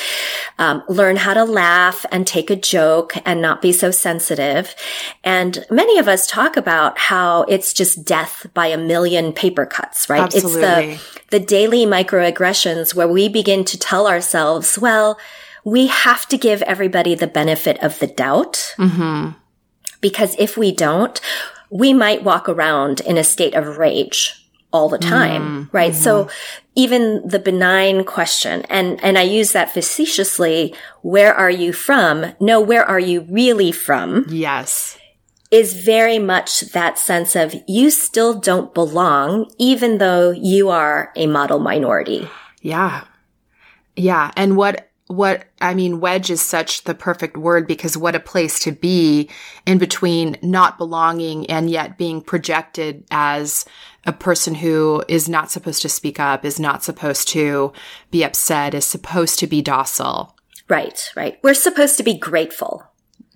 [0.58, 4.74] um, learn how to laugh and take a joke and not be so sensitive.
[5.22, 10.08] And many of us talk about how it's just death by a million paper cuts,
[10.08, 10.22] right?
[10.22, 10.94] Absolutely.
[10.94, 15.18] It's the, the daily microaggressions where we begin to tell ourselves, well,
[15.62, 18.74] we have to give everybody the benefit of the doubt.
[18.78, 19.38] Mm-hmm
[20.02, 21.18] because if we don't,
[21.70, 24.38] we might walk around in a state of rage
[24.72, 25.92] all the time, mm, right?
[25.92, 26.02] Mm-hmm.
[26.02, 26.28] So
[26.74, 32.32] even the benign question, and, and I use that facetiously, where are you from?
[32.40, 34.26] No, where are you really from?
[34.28, 34.98] Yes.
[35.50, 41.26] Is very much that sense of you still don't belong, even though you are a
[41.26, 42.28] model minority.
[42.62, 43.04] Yeah.
[43.94, 44.30] Yeah.
[44.36, 48.58] And what what I mean, wedge is such the perfect word because what a place
[48.60, 49.28] to be
[49.66, 53.64] in between not belonging and yet being projected as
[54.06, 57.72] a person who is not supposed to speak up, is not supposed to
[58.10, 60.36] be upset, is supposed to be docile.
[60.68, 61.38] Right, right.
[61.42, 62.84] We're supposed to be grateful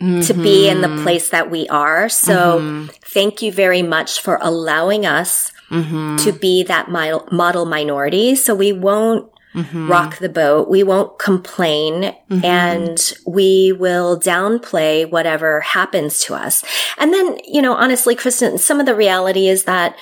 [0.00, 0.20] mm-hmm.
[0.22, 1.02] to be in the mm-hmm.
[1.02, 2.08] place that we are.
[2.08, 2.86] So mm-hmm.
[3.04, 6.16] thank you very much for allowing us mm-hmm.
[6.16, 8.34] to be that model minority.
[8.34, 9.90] So we won't mm-hmm.
[9.90, 10.68] rock the boat.
[10.68, 12.44] We won't complain mm-hmm.
[12.44, 16.64] and we will downplay whatever happens to us.
[16.98, 19.96] And then, you know, honestly, Kristen, some of the reality is that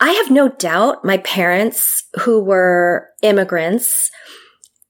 [0.00, 4.10] I have no doubt my parents who were immigrants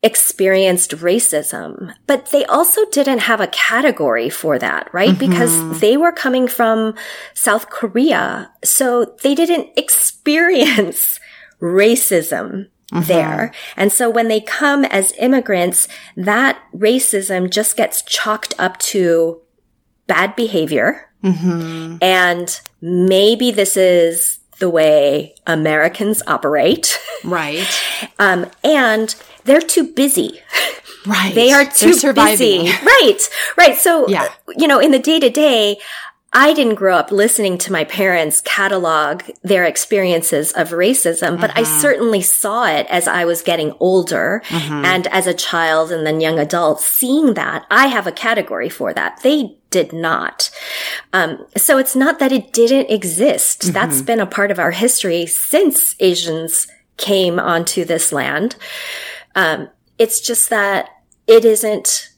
[0.03, 5.11] experienced racism, but they also didn't have a category for that, right?
[5.11, 5.31] Mm-hmm.
[5.31, 6.95] Because they were coming from
[7.35, 8.51] South Korea.
[8.65, 11.21] So they didn't experience
[11.63, 13.09] racism mm-hmm.
[13.09, 13.53] there.
[13.77, 19.41] And so when they come as immigrants, that racism just gets chalked up to
[20.07, 21.11] bad behavior.
[21.25, 21.97] Mm-hmm.
[22.01, 27.01] And maybe this is the way Americans operate.
[27.25, 27.67] Right.
[28.19, 30.41] um, and they're too busy.
[31.07, 31.35] Right.
[31.35, 32.71] They are too busy.
[32.83, 33.29] Right.
[33.57, 33.77] Right.
[33.77, 34.29] So, yeah.
[34.57, 35.79] you know, in the day to day,
[36.35, 41.59] I didn't grow up listening to my parents catalog their experiences of racism, but mm-hmm.
[41.59, 44.85] I certainly saw it as I was getting older mm-hmm.
[44.85, 47.67] and as a child and then young adult seeing that.
[47.71, 49.21] I have a category for that.
[49.23, 50.51] They did not.
[51.13, 53.63] Um, so it's not that it didn't exist.
[53.63, 53.73] Mm-hmm.
[53.73, 56.67] That's been a part of our history since Asians
[56.97, 58.57] came onto this land.
[59.35, 59.69] Um,
[59.99, 60.89] it's just that
[61.27, 62.09] it isn't,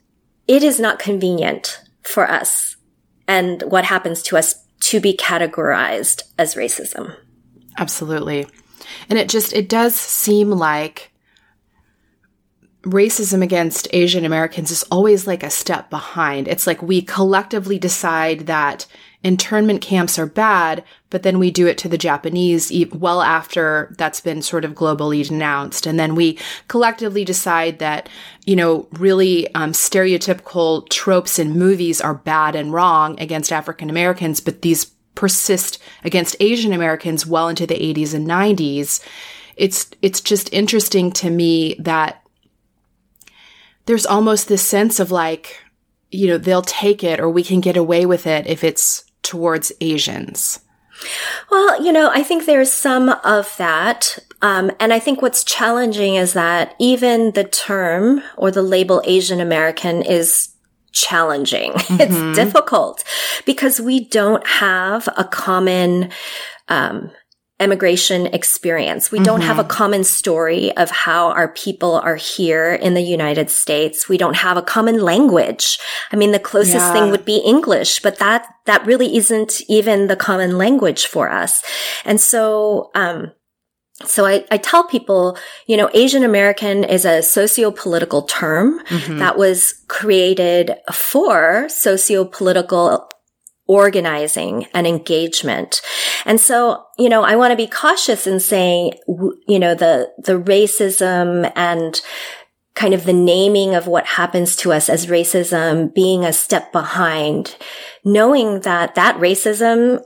[0.46, 2.76] it is not convenient for us
[3.26, 7.16] and what happens to us to be categorized as racism.
[7.78, 8.46] Absolutely.
[9.08, 11.12] And it just, it does seem like
[12.82, 16.48] racism against Asian Americans is always like a step behind.
[16.48, 18.86] It's like we collectively decide that
[19.24, 24.20] internment camps are bad, but then we do it to the Japanese well after that's
[24.20, 25.86] been sort of globally denounced.
[25.86, 28.08] And then we collectively decide that,
[28.44, 34.40] you know, really um, stereotypical tropes in movies are bad and wrong against African Americans,
[34.40, 34.84] but these
[35.14, 39.02] persist against Asian Americans well into the 80s and 90s.
[39.56, 42.22] It's, it's just interesting to me that
[43.86, 45.62] there's almost this sense of like,
[46.10, 49.72] you know, they'll take it or we can get away with it if it's towards
[49.80, 50.60] Asians?
[51.50, 54.18] Well, you know, I think there's some of that.
[54.42, 59.40] Um, and I think what's challenging is that even the term or the label Asian
[59.40, 60.50] American is
[60.92, 61.72] challenging.
[61.94, 62.00] Mm-hmm.
[62.00, 63.04] It's difficult
[63.44, 66.10] because we don't have a common,
[66.68, 67.10] um,
[67.60, 69.12] immigration experience.
[69.12, 69.26] We mm-hmm.
[69.26, 69.70] don't have a mm-hmm.
[69.70, 74.08] common story of how our people are here in the United States.
[74.08, 75.78] We don't have a common language.
[76.10, 76.92] I mean, the closest yeah.
[76.92, 81.62] thing would be English, but that, that really isn't even the common language for us.
[82.04, 83.32] And so, um,
[84.02, 85.38] so I, I tell people,
[85.68, 89.18] you know, Asian American is a socio-political term mm-hmm.
[89.18, 93.08] that was created for socio-political
[93.66, 95.80] organizing and engagement.
[96.26, 98.94] And so, you know, I want to be cautious in saying,
[99.48, 102.00] you know, the, the racism and
[102.74, 107.56] kind of the naming of what happens to us as racism being a step behind,
[108.04, 110.04] knowing that that racism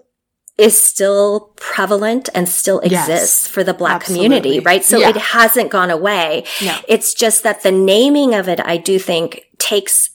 [0.59, 4.27] is still prevalent and still exists yes, for the black absolutely.
[4.27, 4.85] community, right?
[4.85, 5.11] So yeah.
[5.11, 6.45] it hasn't gone away.
[6.63, 6.77] No.
[6.89, 10.11] It's just that the naming of it, I do think takes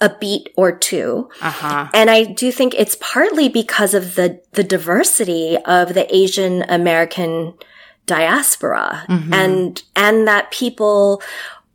[0.00, 1.88] a beat or 2 uh-huh.
[1.94, 7.54] And I do think it's partly because of the, the diversity of the Asian American
[8.06, 9.32] diaspora mm-hmm.
[9.32, 11.22] and, and that people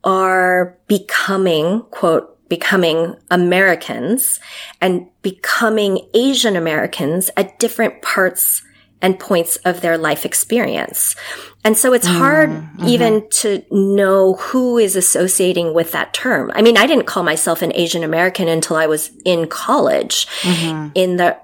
[0.04, 4.40] are becoming, quote, becoming Americans
[4.80, 8.62] and becoming Asian Americans at different parts
[9.02, 11.16] and points of their life experience.
[11.64, 12.88] And so it's hard mm-hmm.
[12.88, 16.52] even to know who is associating with that term.
[16.54, 20.90] I mean, I didn't call myself an Asian American until I was in college mm-hmm.
[20.96, 21.38] in the,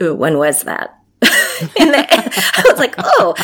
[0.00, 0.94] ooh, when was that?
[1.76, 3.34] in the, I was like, oh,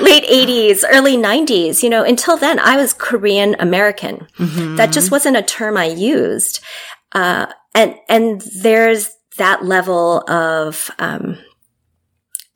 [0.00, 1.82] late 80s, early 90s.
[1.82, 4.26] You know, until then, I was Korean American.
[4.38, 4.76] Mm-hmm.
[4.76, 6.60] That just wasn't a term I used.
[7.12, 11.38] Uh, and, and there's that level of, um,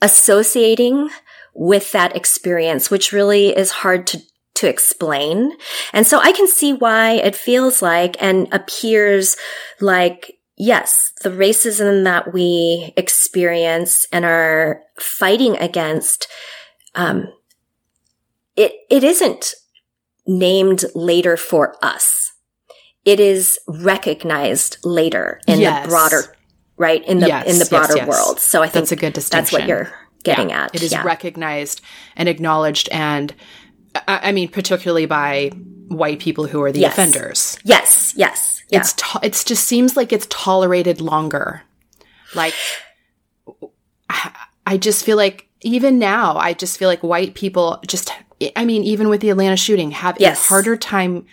[0.03, 1.11] associating
[1.55, 4.21] with that experience, which really is hard to
[4.55, 5.53] to explain.
[5.93, 9.37] And so I can see why it feels like and appears
[9.81, 16.29] like yes, the racism that we experience and are fighting against,
[16.95, 17.33] um,
[18.57, 19.55] it, it isn't
[20.27, 22.33] named later for us.
[23.07, 25.83] It is recognized later in yes.
[25.83, 26.37] the broader,
[26.81, 27.07] right?
[27.07, 28.41] In the, yes, in the broader yes, world.
[28.41, 29.59] So I think that's a good distinction.
[29.59, 29.93] That's what you're
[30.25, 30.65] getting yeah.
[30.65, 30.75] at.
[30.75, 31.03] It is yeah.
[31.03, 31.83] recognized
[32.17, 33.35] and acknowledged and,
[34.09, 35.51] I mean, particularly by
[35.89, 37.59] white people who are the offenders.
[37.65, 38.63] Yes, yes.
[38.71, 38.81] Yeah.
[38.81, 41.63] It's to- it's just seems like it's tolerated longer.
[42.35, 42.55] Like
[44.67, 48.11] I just feel like even now, I just feel like white people just
[48.57, 50.47] I mean, even with the Atlanta shooting, have yes.
[50.47, 51.27] a harder time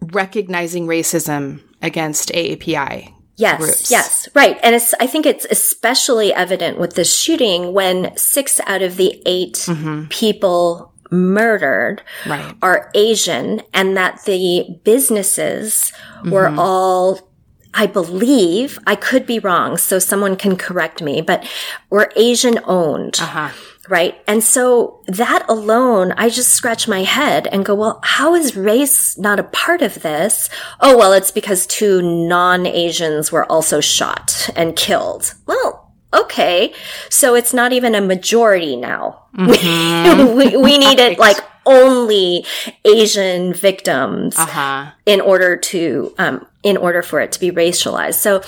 [0.00, 3.90] recognizing racism against AAPI Yes, groups.
[3.90, 4.58] yes, right.
[4.62, 9.22] And it's, I think it's especially evident with this shooting when six out of the
[9.24, 10.04] 8 mm-hmm.
[10.08, 12.54] people murdered right.
[12.62, 16.30] are Asian and that the businesses mm-hmm.
[16.30, 17.30] were all
[17.72, 21.48] I believe, I could be wrong, so someone can correct me, but
[21.88, 23.20] were Asian owned.
[23.20, 23.50] Uh-huh.
[23.88, 24.20] Right.
[24.26, 29.16] And so that alone, I just scratch my head and go, well, how is race
[29.16, 30.50] not a part of this?
[30.80, 35.34] Oh, well, it's because two non-Asians were also shot and killed.
[35.46, 36.74] Well, okay,
[37.08, 39.24] so it's not even a majority now.
[39.34, 40.36] Mm-hmm.
[40.36, 42.44] we, we needed like only
[42.84, 44.90] Asian victims uh-huh.
[45.06, 48.14] in order to, um, in order for it to be racialized.
[48.14, 48.42] So,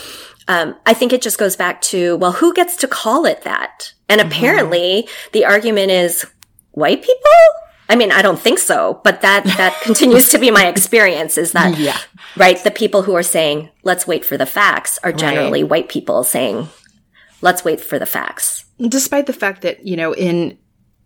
[0.48, 3.94] um, I think it just goes back to, well, who gets to call it that?
[4.12, 4.30] And mm-hmm.
[4.30, 6.26] apparently the argument is
[6.72, 7.30] white people?
[7.88, 11.52] I mean, I don't think so, but that, that continues to be my experience is
[11.52, 11.98] that, yeah.
[12.36, 12.62] right?
[12.62, 15.70] The people who are saying, let's wait for the facts are generally right.
[15.70, 16.68] white people saying,
[17.40, 18.66] let's wait for the facts.
[18.78, 20.58] Despite the fact that, you know, in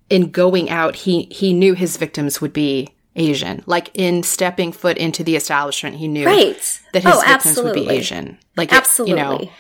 [0.09, 3.63] in going out, he he knew his victims would be Asian.
[3.67, 6.81] Like in stepping foot into the establishment, he knew right.
[6.93, 7.81] that his oh, victims absolutely.
[7.81, 8.39] would be Asian.
[8.57, 9.13] Like absolutely.
[9.13, 9.51] It, you know,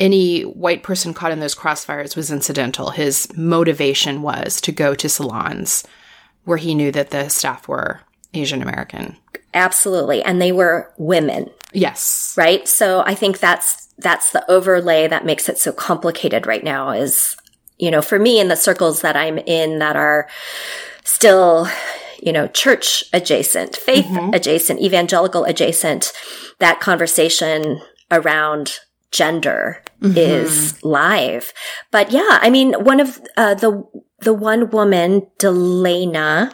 [0.00, 2.90] any white person caught in those crossfires was incidental.
[2.90, 5.84] His motivation was to go to salons
[6.44, 8.00] where he knew that the staff were
[8.32, 9.16] Asian American.
[9.52, 10.22] Absolutely.
[10.22, 11.50] And they were women.
[11.72, 12.34] Yes.
[12.36, 12.66] Right?
[12.66, 17.36] So I think that's that's the overlay that makes it so complicated right now is,
[17.78, 20.26] you know, for me in the circles that I'm in that are
[21.04, 21.68] still,
[22.22, 24.32] you know, church adjacent, faith mm-hmm.
[24.32, 26.12] adjacent, evangelical adjacent,
[26.60, 28.78] that conversation around
[29.10, 30.16] gender mm-hmm.
[30.16, 31.52] is live.
[31.90, 33.84] But yeah, I mean, one of uh, the
[34.20, 36.52] the one woman, Delaina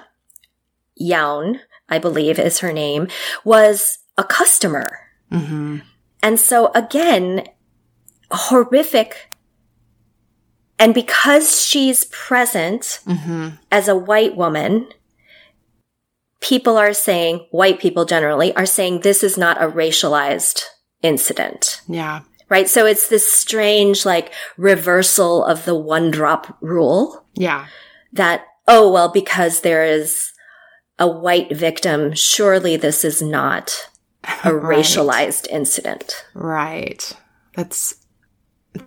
[1.01, 3.09] Yaun, I believe is her name,
[3.45, 5.01] was a customer.
[5.31, 5.79] Mm-hmm.
[6.23, 7.47] And so again,
[8.31, 9.31] horrific.
[10.79, 13.57] And because she's present mm-hmm.
[13.71, 14.89] as a white woman,
[16.41, 20.63] people are saying, white people generally are saying this is not a racialized
[21.03, 21.81] incident.
[21.89, 22.23] Yeah.
[22.49, 22.69] Right.
[22.69, 27.25] So it's this strange, like reversal of the one drop rule.
[27.35, 27.67] Yeah.
[28.13, 30.33] That, oh, well, because there is
[30.99, 33.91] a white victim, surely this is not
[34.45, 34.79] a right.
[34.79, 36.25] racialized incident.
[36.35, 37.13] Right.
[37.55, 37.97] That's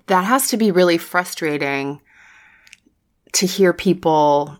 [0.08, 2.02] that has to be really frustrating
[3.34, 4.58] to hear people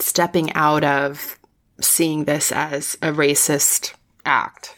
[0.00, 1.38] stepping out of
[1.80, 3.94] seeing this as a racist
[4.24, 4.74] act.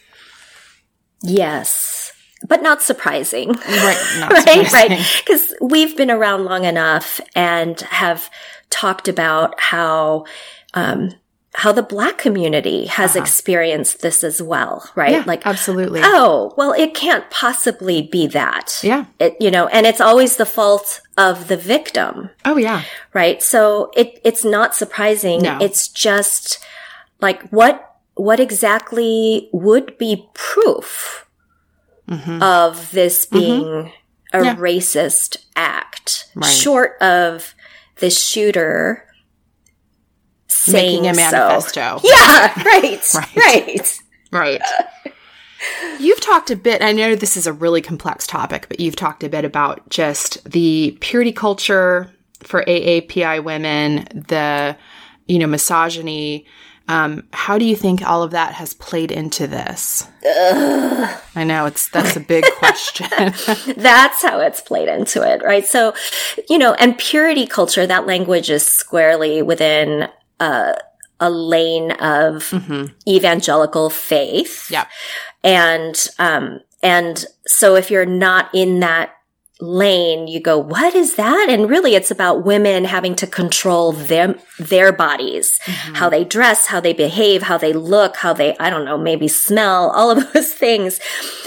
[1.21, 2.12] Yes.
[2.47, 3.49] But not surprising.
[3.49, 4.15] Right.
[4.19, 4.65] Not right.
[4.65, 4.97] Surprising.
[4.97, 5.21] Right.
[5.23, 8.29] Because we've been around long enough and have
[8.69, 10.25] talked about how
[10.73, 11.11] um,
[11.55, 13.21] how the black community has uh-huh.
[13.21, 15.11] experienced this as well, right?
[15.11, 16.01] Yeah, like absolutely.
[16.03, 18.79] Oh, well, it can't possibly be that.
[18.81, 19.05] Yeah.
[19.19, 22.31] It, you know, and it's always the fault of the victim.
[22.43, 22.83] Oh yeah.
[23.13, 23.41] Right.
[23.43, 25.43] So it it's not surprising.
[25.43, 25.59] No.
[25.61, 26.59] It's just
[27.21, 31.27] like what what exactly would be proof
[32.07, 32.41] mm-hmm.
[32.41, 33.37] of this mm-hmm.
[33.37, 34.37] being mm-hmm.
[34.37, 34.55] a yeah.
[34.55, 36.47] racist act, right.
[36.47, 37.55] short of
[37.97, 39.05] the shooter
[40.71, 41.99] making a manifesto.
[41.99, 42.01] So.
[42.09, 43.99] Yeah, right, right, right.
[44.31, 44.61] right.
[45.99, 49.23] You've talked a bit, I know this is a really complex topic, but you've talked
[49.23, 54.75] a bit about just the purity culture for AAPI women, the,
[55.27, 56.45] you know, misogyny.
[56.87, 60.05] Um, how do you think all of that has played into this?
[60.25, 61.21] Ugh.
[61.35, 63.07] I know it's that's a big question.
[63.77, 65.65] that's how it's played into it, right?
[65.65, 65.93] So,
[66.49, 70.09] you know, and purity culture, that language is squarely within
[70.41, 70.73] uh,
[71.21, 72.87] a lane of mm-hmm.
[73.07, 74.69] evangelical faith.
[74.69, 74.87] Yeah.
[75.41, 79.13] And, um, and so if you're not in that
[79.63, 81.47] lane, you go, what is that?
[81.49, 85.95] And really it's about women having to control them, their bodies, mm-hmm.
[85.95, 89.27] how they dress, how they behave, how they look, how they, I don't know, maybe
[89.27, 90.99] smell, all of those things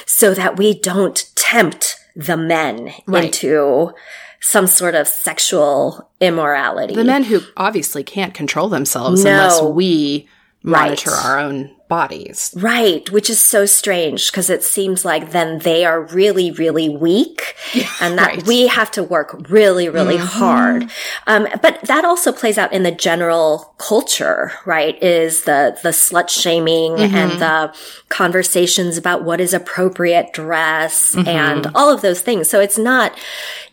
[0.07, 3.25] so that we don't tempt the men right.
[3.25, 3.93] into
[4.41, 6.95] some sort of sexual immorality.
[6.95, 9.31] The men who obviously can't control themselves no.
[9.31, 10.29] unless we
[10.62, 11.25] monitor right.
[11.27, 12.53] our own bodies.
[12.57, 17.57] Right, which is so strange because it seems like then they are really, really weak
[18.01, 18.47] and that right.
[18.47, 20.26] we have to work really, really mm-hmm.
[20.26, 20.91] hard.
[21.26, 25.01] Um, but that also plays out in the general culture, right?
[25.03, 27.14] Is the, the slut shaming mm-hmm.
[27.14, 27.74] and the
[28.09, 31.28] conversations about what is appropriate dress mm-hmm.
[31.28, 32.49] and all of those things.
[32.49, 33.16] So it's not,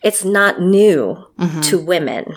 [0.02, 1.62] it's not new mm-hmm.
[1.62, 2.36] to women.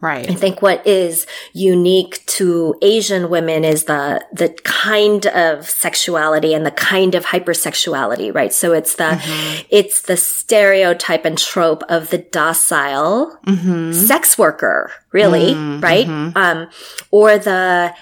[0.00, 0.30] Right.
[0.30, 6.64] I think what is unique to Asian women is the, the kind of sexuality and
[6.64, 8.52] the kind of hypersexuality, right?
[8.52, 9.66] So it's the, mm-hmm.
[9.70, 13.92] it's the stereotype and trope of the docile mm-hmm.
[13.92, 15.80] sex worker, really, mm-hmm.
[15.80, 16.06] right?
[16.36, 16.70] Um,
[17.10, 17.92] or the,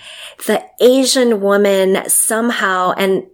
[0.46, 3.26] the Asian woman somehow, and,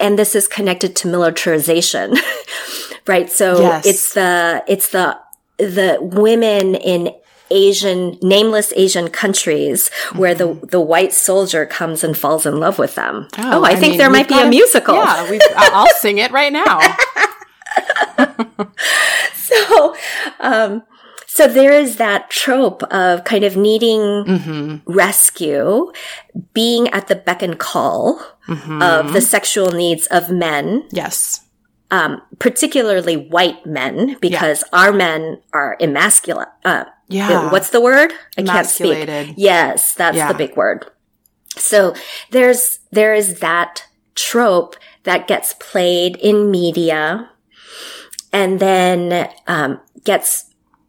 [0.00, 2.16] and this is connected to militarization,
[3.06, 3.30] right?
[3.30, 3.86] So yes.
[3.86, 5.20] it's the, it's the,
[5.58, 7.14] the women in
[7.52, 12.94] Asian, nameless Asian countries where the, the white soldier comes and falls in love with
[12.94, 13.28] them.
[13.38, 14.94] Oh, oh I, I, think mean, there might be a, a musical.
[14.94, 16.80] Yeah, I'll sing it right now.
[19.34, 19.96] so,
[20.40, 20.82] um,
[21.26, 24.76] so there is that trope of kind of needing mm-hmm.
[24.92, 25.92] rescue,
[26.52, 28.82] being at the beck and call mm-hmm.
[28.82, 30.86] of the sexual needs of men.
[30.90, 31.41] Yes.
[31.92, 34.78] Um, particularly white men, because yeah.
[34.80, 37.52] our men are emasculate, uh, yeah.
[37.52, 38.14] What's the word?
[38.38, 39.34] I can't speak.
[39.36, 40.32] Yes, that's yeah.
[40.32, 40.86] the big word.
[41.58, 41.94] So
[42.30, 43.84] there's, there is that
[44.14, 47.28] trope that gets played in media
[48.32, 50.46] and then, um, gets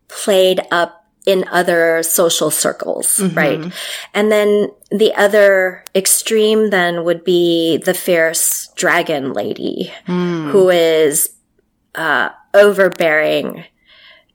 [0.07, 3.37] played up in other social circles, mm-hmm.
[3.37, 3.73] right?
[4.13, 10.49] And then the other extreme then would be the fierce dragon lady mm.
[10.51, 11.30] who is,
[11.95, 13.63] uh, overbearing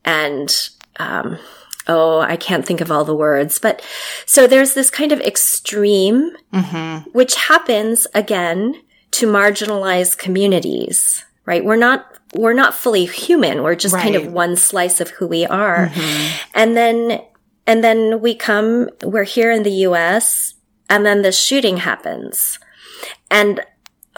[0.05, 1.39] and, um,
[1.87, 3.83] oh, I can't think of all the words, but
[4.27, 7.09] so there's this kind of extreme, mm-hmm.
[7.11, 8.75] which happens again
[9.13, 11.65] to marginalized communities, right?
[11.65, 13.63] We're not, we're not fully human.
[13.63, 14.03] We're just right.
[14.03, 15.89] kind of one slice of who we are.
[15.89, 16.49] Mm-hmm.
[16.55, 17.23] And then,
[17.67, 20.55] and then we come, we're here in the US
[20.91, 22.59] and then the shooting happens.
[23.31, 23.61] And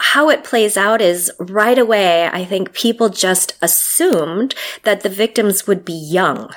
[0.01, 5.67] how it plays out is right away, I think people just assumed that the victims
[5.67, 6.49] would be young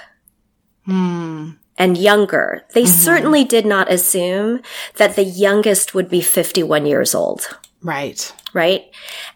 [0.88, 1.54] mm.
[1.76, 2.64] and younger.
[2.72, 2.90] They mm-hmm.
[2.90, 4.62] certainly did not assume
[4.96, 7.58] that the youngest would be 51 years old.
[7.82, 8.32] Right.
[8.54, 8.90] Right.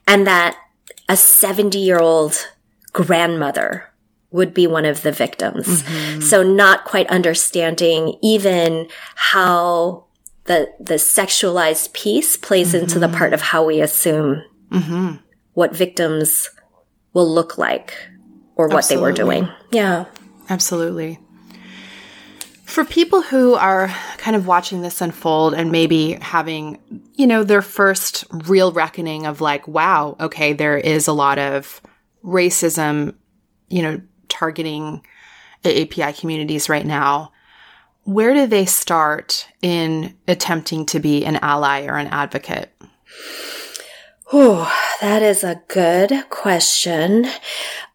[0.07, 0.57] And that
[1.07, 2.49] a 70 year old
[2.95, 3.85] grandmother
[4.31, 5.83] would be one of the victims.
[5.83, 6.21] Mm-hmm.
[6.23, 10.07] So not quite understanding even how
[10.49, 12.85] the, the sexualized piece plays mm-hmm.
[12.85, 15.17] into the part of how we assume mm-hmm.
[15.53, 16.49] what victims
[17.13, 17.95] will look like
[18.57, 18.97] or what Absolutely.
[18.97, 19.49] they were doing.
[19.71, 20.07] Yeah.
[20.49, 21.21] Absolutely.
[22.65, 26.79] For people who are kind of watching this unfold and maybe having,
[27.15, 31.81] you know, their first real reckoning of like, wow, okay, there is a lot of
[32.25, 33.15] racism,
[33.69, 35.05] you know, targeting
[35.65, 37.33] AAPI communities right now.
[38.09, 42.73] Where do they start in attempting to be an ally or an advocate?
[44.33, 47.27] Oh, that is a good question.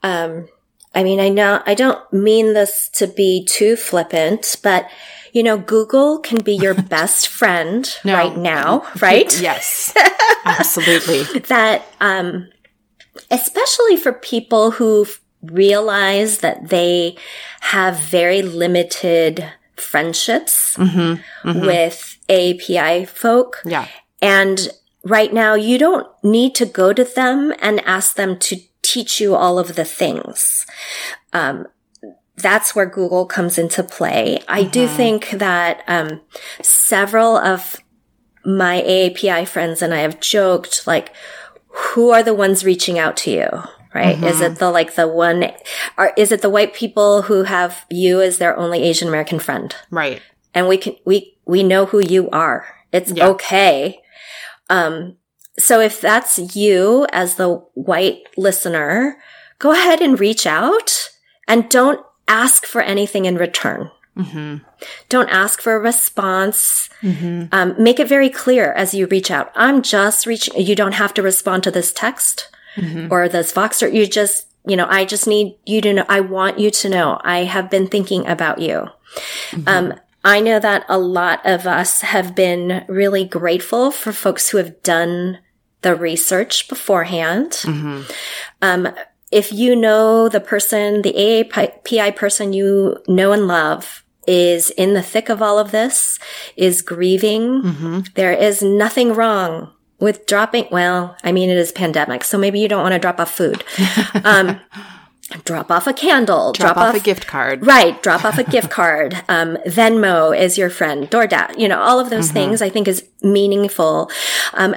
[0.03, 0.49] Um,
[0.93, 4.87] I mean, I know, I don't mean this to be too flippant, but
[5.31, 8.13] you know, Google can be your best friend no.
[8.13, 9.35] right now, right?
[9.41, 9.97] yes.
[10.45, 11.23] Absolutely.
[11.39, 12.49] that, um,
[13.31, 15.07] especially for people who
[15.41, 17.17] realize that they
[17.61, 21.65] have very limited friendships mm-hmm, mm-hmm.
[21.65, 23.61] with API folk.
[23.65, 23.87] Yeah.
[24.21, 24.69] And
[25.03, 29.35] right now you don't need to go to them and ask them to teach you
[29.35, 30.65] all of the things.
[31.31, 31.67] Um,
[32.37, 34.39] that's where Google comes into play.
[34.47, 34.71] I mm-hmm.
[34.71, 36.21] do think that um,
[36.61, 37.77] several of
[38.45, 41.13] my AAPI friends and I have joked like,
[41.67, 43.49] who are the ones reaching out to you?
[43.93, 44.15] Right?
[44.15, 44.25] Mm-hmm.
[44.25, 45.51] Is it the like the one,
[45.97, 49.75] or is it the white people who have you as their only Asian American friend?
[49.91, 50.21] Right.
[50.53, 52.65] And we can, we, we know who you are.
[52.91, 53.27] It's yeah.
[53.27, 54.01] okay.
[54.69, 55.17] Um,
[55.59, 59.17] so if that's you as the white listener,
[59.59, 61.09] go ahead and reach out
[61.47, 63.91] and don't ask for anything in return.
[64.17, 64.57] Mm-hmm.
[65.09, 66.89] Don't ask for a response.
[67.01, 67.45] Mm-hmm.
[67.51, 69.51] Um, make it very clear as you reach out.
[69.55, 70.59] I'm just reaching.
[70.59, 73.11] You don't have to respond to this text mm-hmm.
[73.11, 76.05] or this Vox or you just, you know, I just need you to know.
[76.09, 78.87] I want you to know I have been thinking about you.
[79.51, 79.67] Mm-hmm.
[79.67, 79.93] Um,
[80.23, 84.81] I know that a lot of us have been really grateful for folks who have
[84.81, 85.39] done
[85.81, 87.51] the research beforehand.
[87.51, 88.03] Mm-hmm.
[88.61, 88.95] Um,
[89.31, 95.01] if you know the person, the AAPI person you know and love is in the
[95.01, 96.19] thick of all of this,
[96.55, 97.99] is grieving, mm-hmm.
[98.15, 100.67] there is nothing wrong with dropping.
[100.69, 103.63] Well, I mean, it is pandemic, so maybe you don't want to drop off food.
[104.25, 104.59] Um,
[105.43, 107.65] drop off a candle, drop, drop off, off, a gift card.
[107.65, 108.01] Right.
[108.03, 109.15] Drop off a gift card.
[109.27, 112.33] Um, Venmo is your friend, DoorDash, you know, all of those mm-hmm.
[112.35, 114.11] things I think is meaningful.
[114.53, 114.75] Um,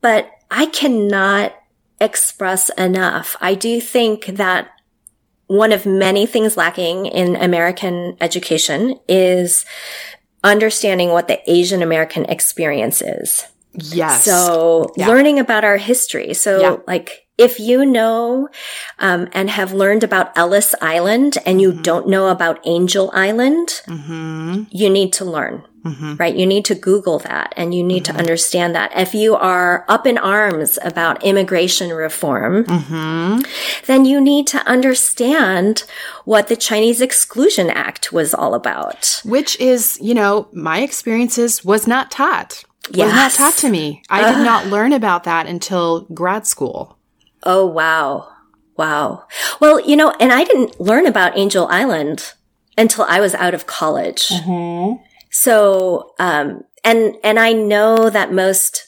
[0.00, 1.54] but I cannot
[2.00, 3.36] express enough.
[3.40, 4.70] I do think that
[5.46, 9.64] one of many things lacking in American education is
[10.42, 13.46] understanding what the Asian American experience is.
[13.80, 14.24] Yes.
[14.24, 15.08] So yeah.
[15.08, 16.34] learning about our history.
[16.34, 16.76] So yeah.
[16.86, 18.48] like if you know
[18.98, 21.82] um, and have learned about Ellis Island and you mm-hmm.
[21.82, 24.64] don't know about Angel Island, mm-hmm.
[24.70, 25.64] you need to learn.
[25.84, 26.16] Mm-hmm.
[26.16, 26.34] Right?
[26.34, 28.20] You need to Google that and you need to mm-hmm.
[28.20, 28.90] understand that.
[28.96, 33.42] If you are up in arms about immigration reform, mm-hmm.
[33.86, 35.84] then you need to understand
[36.24, 39.22] what the Chinese Exclusion Act was all about.
[39.24, 42.64] Which is, you know, my experiences was not taught.
[42.90, 43.06] Yes.
[43.06, 44.02] Was not taught to me.
[44.08, 46.98] I did not learn about that until grad school.
[47.42, 48.28] Oh, wow.
[48.76, 49.24] Wow.
[49.60, 52.34] Well, you know, and I didn't learn about Angel Island
[52.76, 54.28] until I was out of college.
[54.28, 55.02] Mm-hmm.
[55.30, 58.87] So, um, and, and I know that most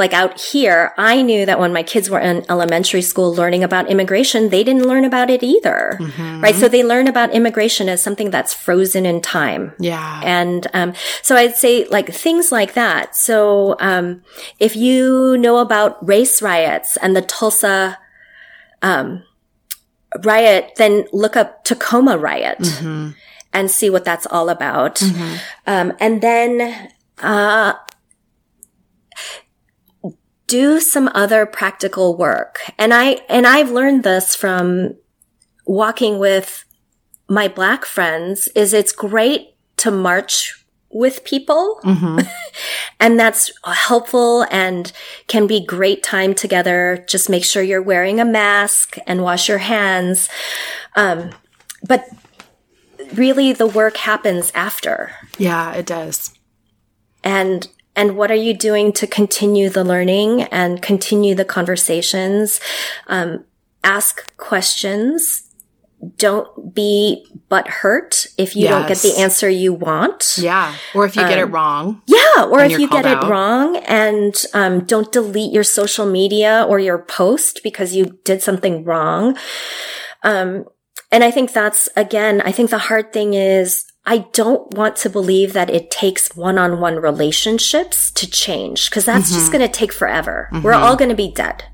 [0.00, 3.88] like out here, I knew that when my kids were in elementary school learning about
[3.88, 5.98] immigration, they didn't learn about it either.
[6.00, 6.40] Mm-hmm.
[6.40, 6.54] Right.
[6.54, 9.74] So they learn about immigration as something that's frozen in time.
[9.78, 10.22] Yeah.
[10.24, 13.14] And, um, so I'd say like things like that.
[13.14, 14.22] So, um,
[14.58, 17.98] if you know about race riots and the Tulsa,
[18.82, 19.22] um,
[20.24, 22.58] riot, then look up Tacoma riot.
[22.58, 23.10] Mm-hmm.
[23.52, 25.02] And see what that's all about.
[25.02, 25.36] Mm-hmm.
[25.66, 26.88] Um, and then,
[27.18, 27.74] uh,
[30.50, 32.60] do some other practical work.
[32.76, 34.96] And I, and I've learned this from
[35.64, 36.64] walking with
[37.28, 41.78] my black friends is it's great to march with people.
[41.84, 42.18] Mm-hmm.
[43.00, 44.92] and that's helpful and
[45.28, 47.04] can be great time together.
[47.08, 50.28] Just make sure you're wearing a mask and wash your hands.
[50.96, 51.30] Um,
[51.86, 52.08] but
[53.14, 55.12] really the work happens after.
[55.38, 56.34] Yeah, it does.
[57.22, 57.68] And
[58.00, 62.58] and what are you doing to continue the learning and continue the conversations?
[63.08, 63.44] Um,
[63.84, 65.42] ask questions.
[66.16, 68.70] Don't be but hurt if you yes.
[68.70, 70.38] don't get the answer you want.
[70.38, 70.74] Yeah.
[70.94, 72.02] Or if you um, get it um, wrong.
[72.06, 72.44] Yeah.
[72.44, 73.24] Or if you get out.
[73.24, 78.40] it wrong and, um, don't delete your social media or your post because you did
[78.40, 79.36] something wrong.
[80.22, 80.64] Um,
[81.12, 85.10] and I think that's again, I think the hard thing is I don't want to
[85.10, 89.38] believe that it takes one-on-one relationships to change because that's mm-hmm.
[89.38, 90.48] just going to take forever.
[90.52, 90.64] Mm-hmm.
[90.64, 91.64] We're all going to be dead.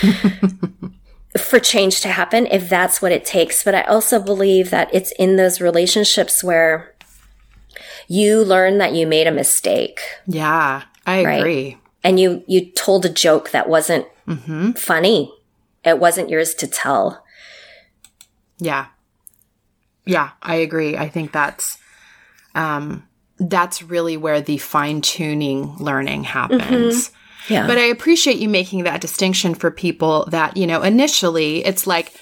[1.38, 3.64] for change to happen if that's what it takes.
[3.64, 6.94] But I also believe that it's in those relationships where
[8.06, 10.00] you learn that you made a mistake.
[10.26, 11.40] Yeah, I right?
[11.40, 11.78] agree.
[12.02, 14.72] And you, you told a joke that wasn't mm-hmm.
[14.72, 15.32] funny.
[15.84, 17.24] It wasn't yours to tell.
[18.58, 18.86] Yeah.
[20.06, 20.96] Yeah, I agree.
[20.96, 21.78] I think that's
[22.54, 23.06] um
[23.38, 27.08] that's really where the fine tuning learning happens.
[27.08, 27.52] Mm-hmm.
[27.52, 27.66] Yeah.
[27.66, 32.12] But I appreciate you making that distinction for people that, you know, initially it's like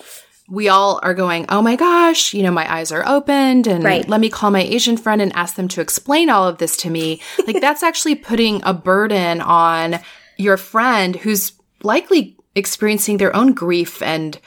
[0.48, 4.08] we all are going, oh my gosh, you know, my eyes are opened and right.
[4.08, 6.90] let me call my Asian friend and ask them to explain all of this to
[6.90, 7.20] me.
[7.46, 10.00] like that's actually putting a burden on
[10.36, 11.52] your friend who's
[11.82, 14.38] likely experiencing their own grief and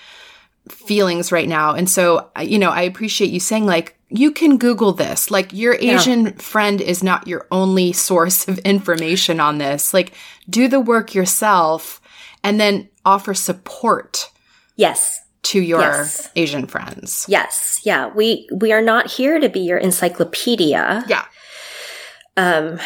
[0.70, 1.74] feelings right now.
[1.74, 5.32] And so, you know, I appreciate you saying like, you can Google this.
[5.32, 6.32] Like your Asian yeah.
[6.34, 9.94] friend is not your only source of information on this.
[9.94, 10.14] Like
[10.50, 12.02] do the work yourself
[12.44, 14.30] and then offer support.
[14.76, 15.22] Yes.
[15.44, 16.30] To your yes.
[16.36, 17.26] Asian friends.
[17.30, 17.82] Yes.
[17.84, 18.08] Yeah.
[18.08, 21.04] We, we are not here to be your encyclopedia.
[21.08, 21.26] Yeah.
[22.36, 22.80] Um,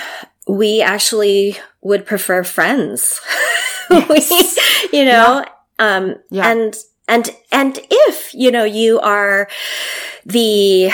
[0.48, 3.20] we actually would prefer friends.
[3.92, 4.86] Yes.
[4.92, 5.98] we, you know, yeah.
[5.98, 6.52] um, yeah.
[6.52, 6.76] and,
[7.10, 9.50] and, and if, you know, you are
[10.26, 10.92] the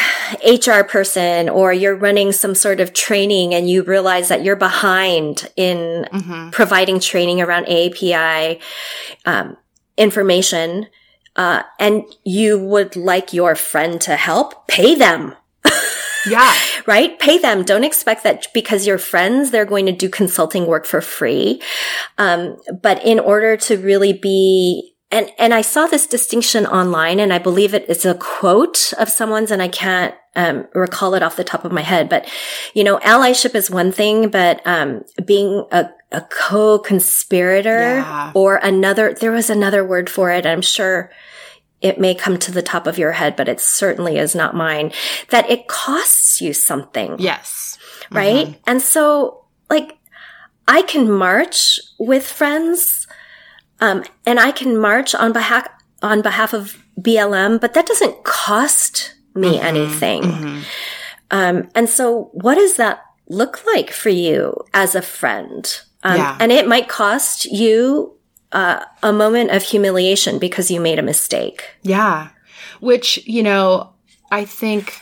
[0.47, 5.51] HR person or you're running some sort of training and you realize that you're behind
[5.57, 6.49] in mm-hmm.
[6.51, 8.61] providing training around API,
[9.25, 9.57] um,
[9.97, 10.87] information,
[11.35, 15.35] uh, and you would like your friend to help, pay them.
[16.25, 16.55] Yeah.
[16.85, 17.19] right?
[17.19, 17.63] Pay them.
[17.63, 21.61] Don't expect that because you're friends, they're going to do consulting work for free.
[22.17, 27.31] Um, but in order to really be and and I saw this distinction online, and
[27.31, 31.37] I believe it is a quote of someone's, and I can't um, recall it off
[31.37, 32.09] the top of my head.
[32.09, 32.29] But
[32.73, 38.31] you know, allyship is one thing, but um, being a, a co-conspirator yeah.
[38.35, 40.45] or another, there was another word for it.
[40.45, 41.09] I'm sure
[41.79, 44.91] it may come to the top of your head, but it certainly is not mine.
[45.29, 47.15] That it costs you something.
[47.19, 47.77] Yes.
[48.11, 48.47] Right.
[48.47, 48.59] Mm-hmm.
[48.67, 49.97] And so, like,
[50.67, 53.04] I can march with friends
[53.79, 55.67] um, and I can march on behalf
[56.01, 59.65] on behalf of BLM, but that doesn't cost me mm-hmm.
[59.65, 60.21] anything.
[60.23, 60.59] Mm-hmm.
[61.31, 65.81] Um, and so, what does that look like for you as a friend?
[66.03, 66.37] Um, yeah.
[66.39, 68.15] And it might cost you
[68.51, 71.63] uh, a moment of humiliation because you made a mistake.
[71.81, 72.29] Yeah,
[72.79, 73.93] which you know,
[74.31, 75.01] I think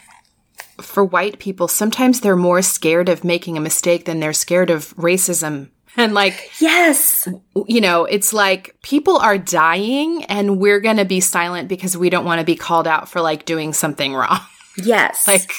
[0.82, 4.96] for white people, sometimes they're more scared of making a mistake than they're scared of
[4.96, 7.28] racism and like, yes,
[7.68, 12.10] you know, it's like people are dying and we're going to be silent because we
[12.10, 14.40] don't want to be called out for like doing something wrong.
[14.76, 15.28] Yes.
[15.28, 15.52] like,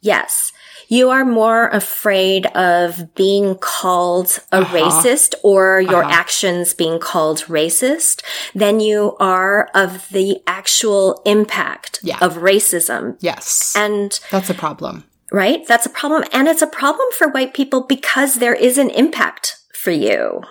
[0.00, 0.50] yes.
[0.88, 4.74] You are more afraid of being called a uh-huh.
[4.74, 6.10] racist or your uh-huh.
[6.10, 8.22] actions being called racist
[8.54, 12.16] than you are of the actual impact yeah.
[12.22, 13.18] of racism.
[13.20, 13.74] Yes.
[13.76, 15.04] And that's a problem.
[15.30, 15.66] Right?
[15.66, 16.24] That's a problem.
[16.32, 20.42] And it's a problem for white people because there is an impact for you.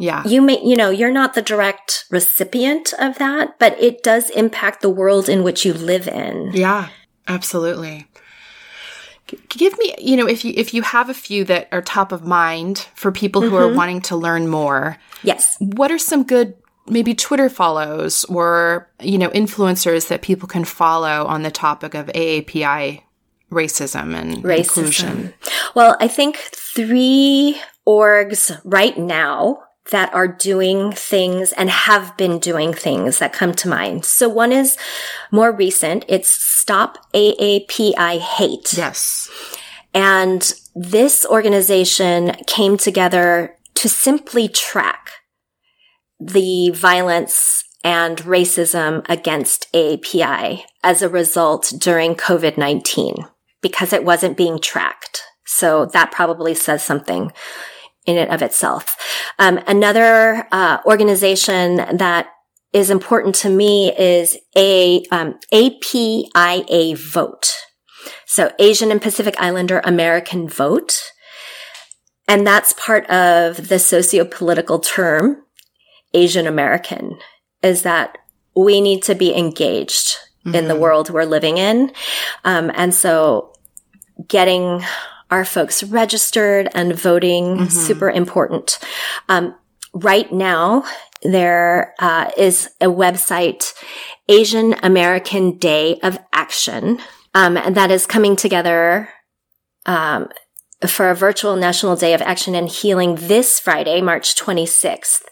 [0.00, 0.26] Yeah.
[0.26, 4.80] You may, you know, you're not the direct recipient of that, but it does impact
[4.80, 6.50] the world in which you live in.
[6.52, 6.88] Yeah,
[7.28, 8.06] absolutely.
[9.48, 12.24] Give me, you know, if you if you have a few that are top of
[12.24, 13.72] mind for people who mm-hmm.
[13.72, 14.98] are wanting to learn more.
[15.22, 15.56] Yes.
[15.60, 16.56] What are some good
[16.86, 22.06] maybe Twitter follows or, you know, influencers that people can follow on the topic of
[22.08, 23.02] AAPI
[23.50, 24.58] racism and racism.
[24.58, 25.34] inclusion?
[25.74, 26.38] Well, I think
[26.74, 33.52] three orgs right now that are doing things and have been doing things that come
[33.52, 34.04] to mind.
[34.04, 34.78] So one is
[35.30, 36.04] more recent.
[36.08, 38.72] It's Stop AAPI Hate.
[38.72, 39.30] Yes.
[39.92, 45.10] And this organization came together to simply track
[46.18, 53.28] the violence and racism against AAPI as a result during COVID-19
[53.60, 55.22] because it wasn't being tracked.
[55.46, 57.32] So that probably says something
[58.06, 58.96] in and of itself.
[59.38, 62.28] Um, another uh, organization that
[62.72, 67.52] is important to me is a um, APIA Vote.
[68.26, 71.00] So Asian and Pacific Islander American Vote.
[72.26, 75.44] And that's part of the socio-political term
[76.14, 77.18] Asian American
[77.62, 78.18] is that
[78.56, 80.54] we need to be engaged mm-hmm.
[80.54, 80.82] in the mm-hmm.
[80.82, 81.92] world we're living in.
[82.44, 83.52] Um, and so
[84.26, 84.82] getting
[85.34, 87.66] our folks registered and voting mm-hmm.
[87.66, 88.78] super important.
[89.28, 89.52] Um,
[89.92, 90.84] right now,
[91.24, 93.72] there uh, is a website,
[94.28, 97.00] Asian American Day of Action,
[97.34, 99.08] um, and that is coming together
[99.86, 100.28] um,
[100.86, 105.22] for a virtual National Day of Action and Healing this Friday, March 26th.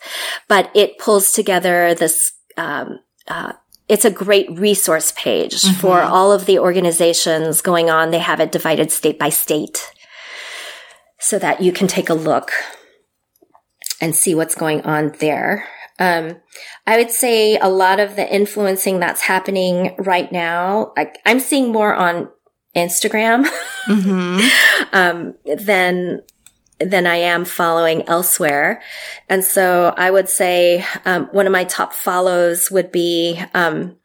[0.48, 2.32] But it pulls together this.
[2.56, 2.98] Um,
[3.28, 3.52] uh,
[3.88, 5.78] it's a great resource page mm-hmm.
[5.80, 8.10] for all of the organizations going on.
[8.10, 9.91] They have it divided state by state
[11.32, 12.52] so that you can take a look
[14.02, 15.66] and see what's going on there.
[15.98, 16.36] Um,
[16.86, 21.72] I would say a lot of the influencing that's happening right now, like I'm seeing
[21.72, 22.28] more on
[22.76, 23.46] Instagram
[23.86, 24.40] mm-hmm.
[24.92, 26.20] um, than
[26.78, 28.82] than I am following elsewhere.
[29.30, 33.96] And so I would say um, one of my top follows would be um,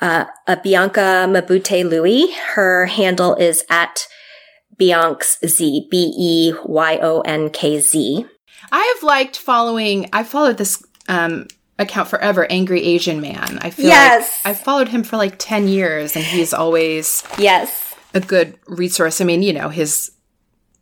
[0.00, 2.32] uh, a Bianca Mabute Louie.
[2.56, 4.08] Her handle is at
[4.78, 8.26] Beyonks Z, B E Y O N K Z.
[8.72, 11.46] I have liked following, I followed this um,
[11.78, 13.58] account forever, Angry Asian Man.
[13.60, 14.40] I feel yes.
[14.44, 19.20] like I've followed him for like 10 years and he's always yes a good resource.
[19.20, 20.12] I mean, you know, his,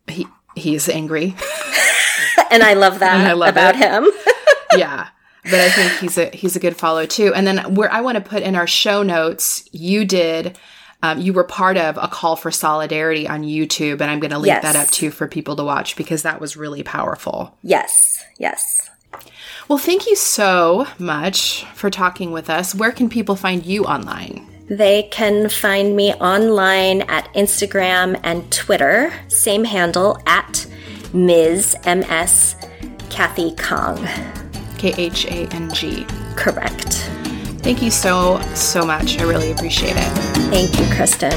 [0.07, 1.35] he, he's angry.
[2.51, 3.81] and I love that I love about it.
[3.81, 4.07] him.
[4.79, 5.09] yeah.
[5.45, 7.35] But I think he's a he's a good follow too.
[7.35, 10.57] And then where I want to put in our show notes, you did
[11.03, 14.39] um, you were part of a call for solidarity on YouTube, and I'm going to
[14.39, 14.63] link yes.
[14.63, 17.57] that up too for people to watch because that was really powerful.
[17.63, 18.91] Yes, yes.
[19.69, 22.75] Well, thank you so much for talking with us.
[22.75, 24.49] Where can people find you online?
[24.69, 30.67] They can find me online at Instagram and Twitter, same handle at
[31.13, 31.77] Ms.
[31.85, 32.57] MS
[33.11, 33.99] Kathy Khang.
[34.79, 36.07] K H A N G.
[36.37, 37.12] Correct.
[37.63, 39.21] Thank you so, so much.
[39.21, 40.13] I really appreciate it.
[40.51, 41.33] Thank you, Kristen.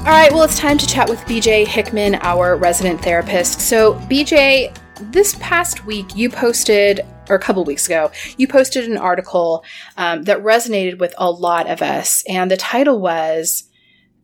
[0.00, 3.60] All right, well, it's time to chat with BJ Hickman, our resident therapist.
[3.60, 4.76] So, BJ,
[5.12, 9.62] this past week you posted, or a couple weeks ago, you posted an article
[9.96, 12.24] um, that resonated with a lot of us.
[12.26, 13.64] And the title was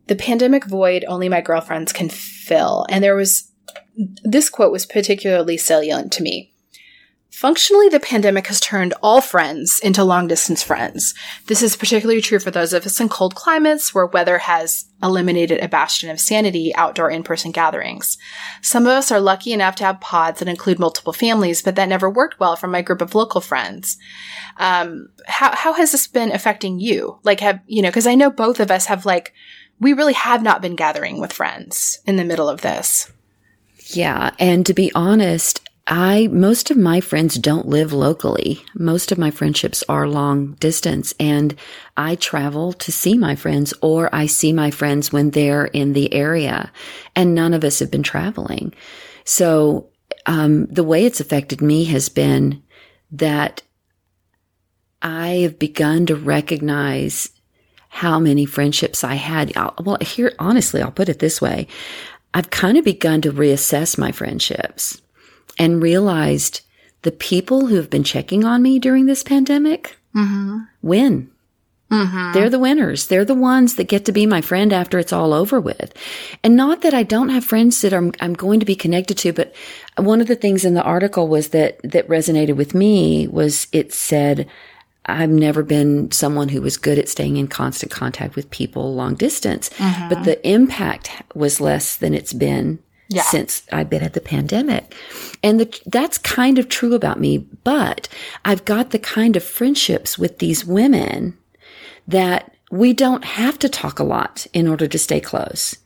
[0.07, 2.85] The Pandemic Void Only My Girlfriends Can Fill.
[2.89, 3.51] And there was
[4.23, 6.54] this quote was particularly salient to me.
[7.35, 11.13] Functionally, the pandemic has turned all friends into long distance friends.
[11.47, 15.59] This is particularly true for those of us in cold climates where weather has eliminated
[15.59, 18.17] a bastion of sanity outdoor in person gatherings.
[18.61, 21.89] Some of us are lucky enough to have pods that include multiple families, but that
[21.89, 23.97] never worked well for my group of local friends.
[24.55, 27.19] Um, how, how has this been affecting you?
[27.23, 29.33] Like, have, you know, cause I know both of us have like,
[29.81, 33.11] we really have not been gathering with friends in the middle of this.
[33.87, 34.31] Yeah.
[34.39, 38.63] And to be honest, I, most of my friends don't live locally.
[38.73, 41.53] Most of my friendships are long distance and
[41.95, 46.11] I travel to see my friends or I see my friends when they're in the
[46.11, 46.71] area
[47.15, 48.73] and none of us have been traveling.
[49.25, 49.89] So,
[50.25, 52.63] um, the way it's affected me has been
[53.11, 53.61] that
[55.03, 57.29] I have begun to recognize
[57.89, 59.53] how many friendships I had.
[59.79, 61.67] Well, here, honestly, I'll put it this way.
[62.33, 64.99] I've kind of begun to reassess my friendships
[65.57, 66.61] and realized
[67.01, 70.59] the people who have been checking on me during this pandemic mm-hmm.
[70.81, 71.29] win.
[71.91, 72.33] Mm-hmm.
[72.33, 73.07] They're the winners.
[73.07, 75.93] They're the ones that get to be my friend after it's all over with.
[76.43, 79.33] And not that I don't have friends that I'm, I'm going to be connected to,
[79.33, 79.53] but
[79.97, 83.93] one of the things in the article was that, that resonated with me was it
[83.93, 84.47] said,
[85.05, 89.13] I've never been someone who was good at staying in constant contact with people long
[89.13, 90.09] distance, mm-hmm.
[90.09, 93.23] but the impact was less than it's been yeah.
[93.23, 94.95] since I've been at the pandemic.
[95.43, 98.07] And the, that's kind of true about me, but
[98.43, 101.37] I've got the kind of friendships with these women
[102.07, 105.77] that we don't have to talk a lot in order to stay close.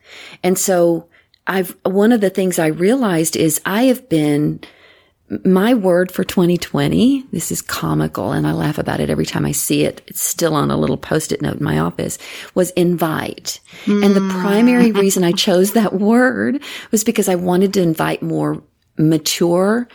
[0.44, 1.08] And so
[1.48, 4.62] I've, one of the things I realized is I have been
[5.46, 9.52] my word for 2020, this is comical and I laugh about it every time I
[9.52, 10.02] see it.
[10.08, 12.18] It's still on a little post-it note in my office
[12.56, 13.60] was invite.
[13.86, 14.06] Mm.
[14.06, 14.98] And the primary hmm.
[15.00, 16.62] reason I chose that word
[16.92, 18.64] was because I wanted to invite more
[18.98, 19.88] mature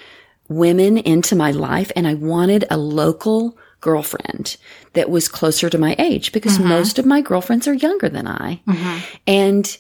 [0.48, 4.56] women into my life and I wanted a local girlfriend
[4.94, 6.68] that was closer to my age because mm-hmm.
[6.68, 8.60] most of my girlfriends are younger than I.
[8.66, 8.98] Mm-hmm.
[9.26, 9.78] And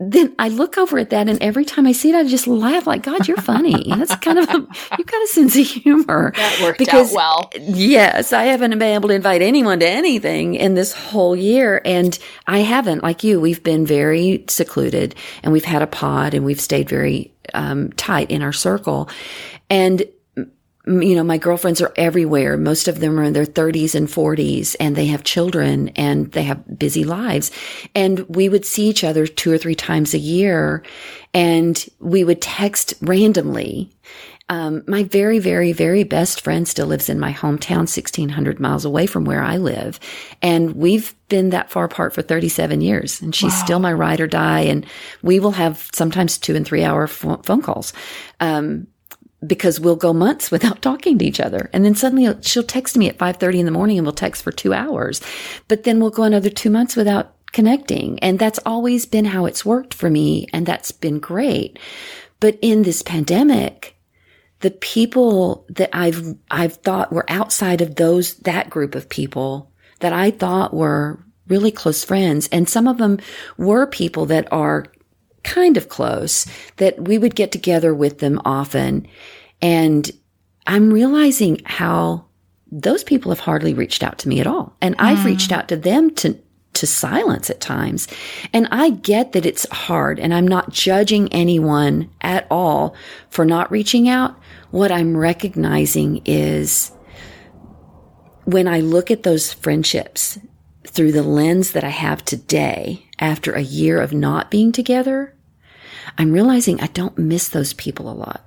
[0.00, 2.86] then I look over at that and every time I see it, I just laugh
[2.86, 3.84] like, God, you're funny.
[3.96, 6.32] That's kind of, a, you've got a sense of humor.
[6.36, 7.50] That worked because, out well.
[7.58, 11.82] Yes, I haven't been able to invite anyone to anything in this whole year.
[11.84, 16.44] And I haven't, like you, we've been very secluded and we've had a pod and
[16.44, 19.08] we've stayed very um, tight in our circle.
[19.68, 20.04] And
[20.88, 22.56] you know, my girlfriends are everywhere.
[22.56, 26.44] Most of them are in their 30s and 40s and they have children and they
[26.44, 27.50] have busy lives.
[27.94, 30.82] And we would see each other two or three times a year
[31.34, 33.92] and we would text randomly.
[34.50, 39.04] Um, my very, very, very best friend still lives in my hometown, 1600 miles away
[39.04, 40.00] from where I live.
[40.40, 43.64] And we've been that far apart for 37 years and she's wow.
[43.64, 44.60] still my ride or die.
[44.60, 44.86] And
[45.22, 47.92] we will have sometimes two and three hour phone calls.
[48.40, 48.86] Um,
[49.46, 51.70] because we'll go months without talking to each other.
[51.72, 54.52] And then suddenly she'll text me at 5:30 in the morning and we'll text for
[54.52, 55.20] 2 hours.
[55.68, 58.18] But then we'll go another 2 months without connecting.
[58.20, 61.78] And that's always been how it's worked for me and that's been great.
[62.40, 63.96] But in this pandemic,
[64.60, 69.70] the people that I've I've thought were outside of those that group of people
[70.00, 73.18] that I thought were really close friends and some of them
[73.56, 74.84] were people that are
[75.48, 76.46] kind of close
[76.76, 79.06] that we would get together with them often.
[79.62, 80.10] And
[80.66, 82.26] I'm realizing how
[82.70, 84.76] those people have hardly reached out to me at all.
[84.82, 85.04] And mm.
[85.04, 86.38] I've reached out to them to,
[86.74, 88.08] to silence at times.
[88.52, 92.94] And I get that it's hard and I'm not judging anyone at all
[93.30, 94.38] for not reaching out.
[94.70, 96.92] What I'm recognizing is
[98.44, 100.38] when I look at those friendships
[100.86, 105.34] through the lens that I have today after a year of not being together,
[106.16, 108.46] I'm realizing I don't miss those people a lot.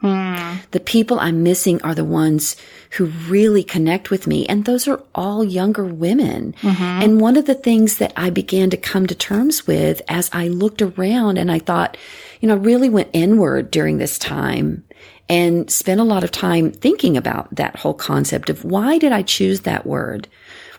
[0.00, 0.56] Hmm.
[0.72, 2.54] The people I'm missing are the ones
[2.92, 4.46] who really connect with me.
[4.46, 6.54] And those are all younger women.
[6.60, 6.82] Mm-hmm.
[6.82, 10.48] And one of the things that I began to come to terms with as I
[10.48, 11.96] looked around and I thought,
[12.40, 14.84] you know, I really went inward during this time
[15.28, 19.22] and spent a lot of time thinking about that whole concept of why did I
[19.22, 20.28] choose that word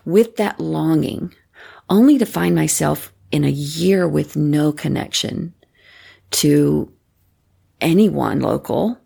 [0.04, 1.34] with that longing
[1.90, 5.54] only to find myself in a year with no connection
[6.30, 6.92] to
[7.80, 8.98] anyone local,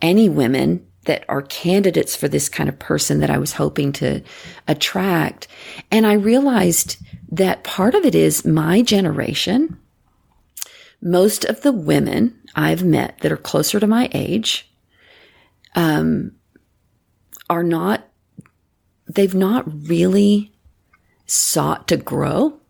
[0.00, 4.22] any women that are candidates for this kind of person that I was hoping to
[4.66, 5.48] attract.
[5.90, 6.98] And I realized
[7.30, 9.78] that part of it is my generation.
[11.00, 14.70] Most of the women I've met that are closer to my age,
[15.74, 16.32] um,
[17.48, 18.06] are not,
[19.06, 20.52] they've not really
[21.26, 22.60] sought to grow.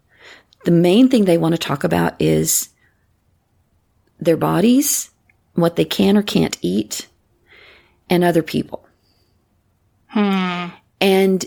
[0.64, 2.68] The main thing they want to talk about is
[4.20, 5.10] their bodies,
[5.54, 7.08] what they can or can't eat,
[8.10, 8.86] and other people.
[10.08, 10.66] Hmm.
[11.00, 11.44] And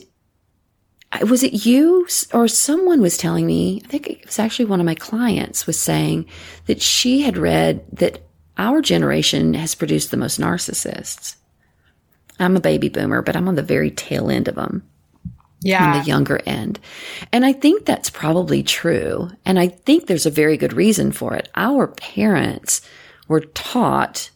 [1.22, 4.86] was it you or someone was telling me, I think it was actually one of
[4.86, 6.26] my clients was saying
[6.67, 8.24] that she had read that
[8.57, 11.36] our generation has produced the most narcissists.
[12.39, 14.84] I'm a baby boomer, but I'm on the very tail end of them.
[15.64, 15.93] Yeah.
[15.93, 16.80] On the younger end.
[17.32, 19.30] And I think that's probably true.
[19.45, 21.49] And I think there's a very good reason for it.
[21.55, 22.82] Our parents
[23.28, 24.32] were taught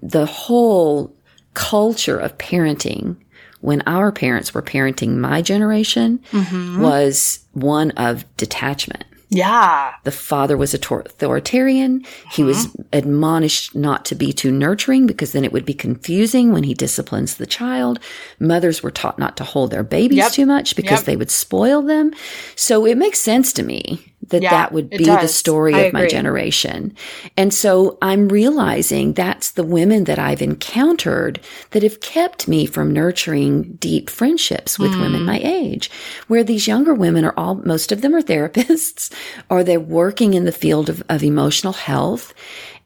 [0.00, 1.16] the whole
[1.54, 3.16] culture of parenting
[3.60, 6.80] when our parents were parenting my generation mm-hmm.
[6.80, 9.04] was one of detachment.
[9.30, 9.94] Yeah.
[10.02, 12.04] The father was authoritarian.
[12.32, 12.82] He was mm-hmm.
[12.92, 17.36] admonished not to be too nurturing because then it would be confusing when he disciplines
[17.36, 18.00] the child.
[18.40, 20.32] Mothers were taught not to hold their babies yep.
[20.32, 21.06] too much because yep.
[21.06, 22.12] they would spoil them.
[22.56, 25.86] So it makes sense to me that yeah, that would be the story I of
[25.88, 26.02] agree.
[26.02, 26.94] my generation.
[27.36, 32.92] And so I'm realizing that's the women that I've encountered that have kept me from
[32.92, 35.02] nurturing deep friendships with mm.
[35.02, 35.90] women my age,
[36.28, 39.12] where these younger women are all, most of them are therapists
[39.48, 42.32] or they're working in the field of, of emotional health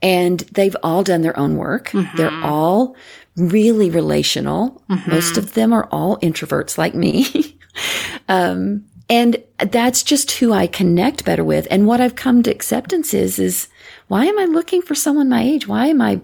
[0.02, 1.88] and they've all done their own work.
[1.90, 2.16] Mm-hmm.
[2.16, 2.94] They're all
[3.36, 4.82] really relational.
[4.90, 5.10] Mm-hmm.
[5.10, 7.58] Most of them are all introverts like me.
[8.28, 11.66] um, and that's just who I connect better with.
[11.70, 13.68] And what I've come to acceptance is, is
[14.08, 15.68] why am I looking for someone my age?
[15.68, 16.22] Why am I,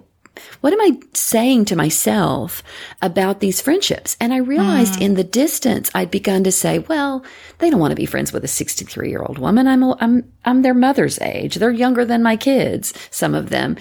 [0.62, 2.62] what am I saying to myself
[3.02, 4.16] about these friendships?
[4.18, 5.02] And I realized mm.
[5.02, 7.22] in the distance, I'd begun to say, well,
[7.58, 9.68] they don't want to be friends with a 63 year old woman.
[9.68, 11.56] I'm, I'm, I'm their mother's age.
[11.56, 13.76] They're younger than my kids, some of them.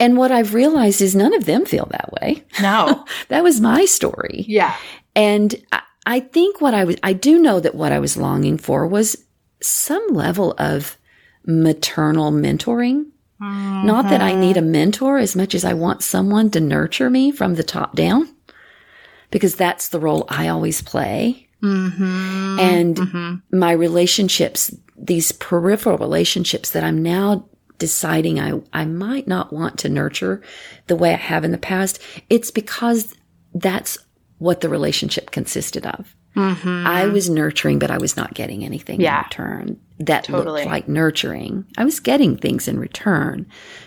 [0.00, 2.44] And what I've realized is none of them feel that way.
[2.62, 3.04] No.
[3.28, 4.46] that was my story.
[4.48, 4.74] Yeah.
[5.14, 5.54] And
[6.08, 9.24] I, think what I was, I do know that what I was longing for was
[9.60, 10.96] some level of
[11.46, 13.10] maternal mentoring.
[13.40, 13.86] Mm-hmm.
[13.86, 17.30] Not that I need a mentor as much as I want someone to nurture me
[17.30, 18.28] from the top down,
[19.30, 21.48] because that's the role I always play.
[21.62, 22.58] Mm-hmm.
[22.58, 23.58] And mm-hmm.
[23.58, 27.48] my relationships, these peripheral relationships that I'm now
[27.78, 30.42] deciding I, I might not want to nurture
[30.88, 33.14] the way I have in the past, it's because
[33.54, 33.98] that's
[34.38, 36.14] what the relationship consisted of.
[36.36, 36.86] Mm-hmm.
[36.86, 39.18] I was nurturing, but I was not getting anything yeah.
[39.18, 40.60] in return that totally.
[40.60, 41.64] looked like nurturing.
[41.76, 43.46] I was getting things in return,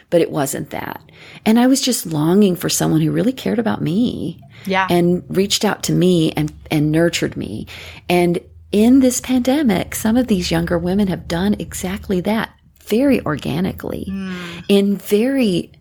[0.09, 1.01] but it wasn't that.
[1.45, 4.41] And I was just longing for someone who really cared about me.
[4.65, 4.85] Yeah.
[4.91, 7.65] And reached out to me and, and nurtured me.
[8.07, 8.39] And
[8.71, 12.51] in this pandemic, some of these younger women have done exactly that
[12.83, 14.63] very organically mm.
[14.67, 15.71] in very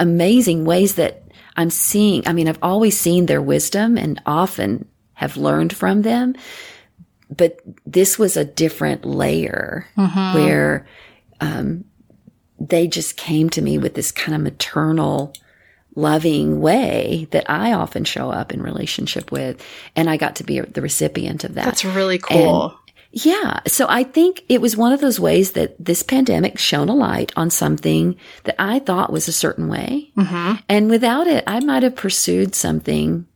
[0.00, 1.21] amazing ways that
[1.56, 6.34] I'm seeing, I mean, I've always seen their wisdom and often have learned from them.
[7.34, 10.34] But this was a different layer mm-hmm.
[10.34, 10.86] where,
[11.40, 11.84] um,
[12.58, 15.32] they just came to me with this kind of maternal,
[15.94, 19.64] loving way that I often show up in relationship with.
[19.96, 21.64] And I got to be the recipient of that.
[21.64, 22.78] That's really cool.
[23.12, 23.60] Yeah.
[23.66, 27.30] So I think it was one of those ways that this pandemic shone a light
[27.36, 30.10] on something that I thought was a certain way.
[30.16, 30.54] Mm-hmm.
[30.68, 33.26] And without it, I might have pursued something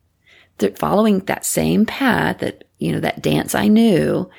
[0.58, 4.30] that following that same path that, you know, that dance I knew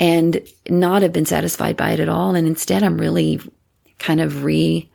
[0.00, 2.34] and not have been satisfied by it at all.
[2.34, 3.40] And instead, I'm really
[4.00, 4.90] kind of re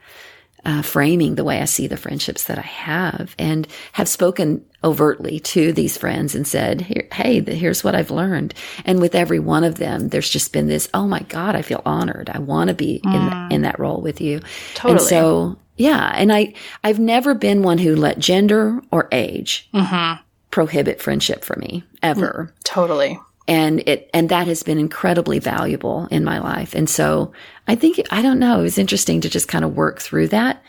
[0.66, 5.40] uh, framing the way I see the friendships that I have and have spoken overtly
[5.40, 8.54] to these friends and said, Hey, here's what I've learned.
[8.84, 11.82] And with every one of them, there's just been this, Oh my God, I feel
[11.86, 12.30] honored.
[12.30, 13.50] I want to be mm.
[13.50, 14.42] in, in that role with you.
[14.74, 14.94] Totally.
[14.94, 16.14] And so, yeah.
[16.16, 16.54] And I,
[16.84, 20.22] I've never been one who let gender or age mm-hmm.
[20.52, 22.52] prohibit friendship for me ever.
[22.52, 27.32] Mm, totally and it and that has been incredibly valuable in my life and so
[27.68, 30.64] i think i don't know it was interesting to just kind of work through that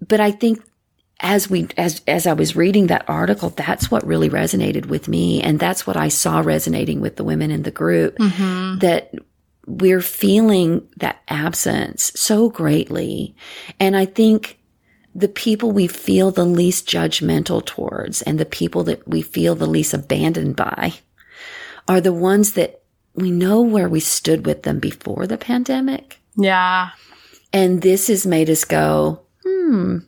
[0.00, 0.62] but i think
[1.20, 5.40] as we as as I was reading that article, that's what really resonated with me,
[5.40, 8.18] and that's what I saw resonating with the women in the group.
[8.18, 8.78] Mm-hmm.
[8.80, 9.14] That
[9.66, 13.34] we're feeling that absence so greatly,
[13.80, 14.58] and I think
[15.14, 19.66] the people we feel the least judgmental towards, and the people that we feel the
[19.66, 20.92] least abandoned by,
[21.88, 22.82] are the ones that
[23.14, 26.20] we know where we stood with them before the pandemic.
[26.36, 26.90] Yeah,
[27.52, 29.98] and this has made us go, hmm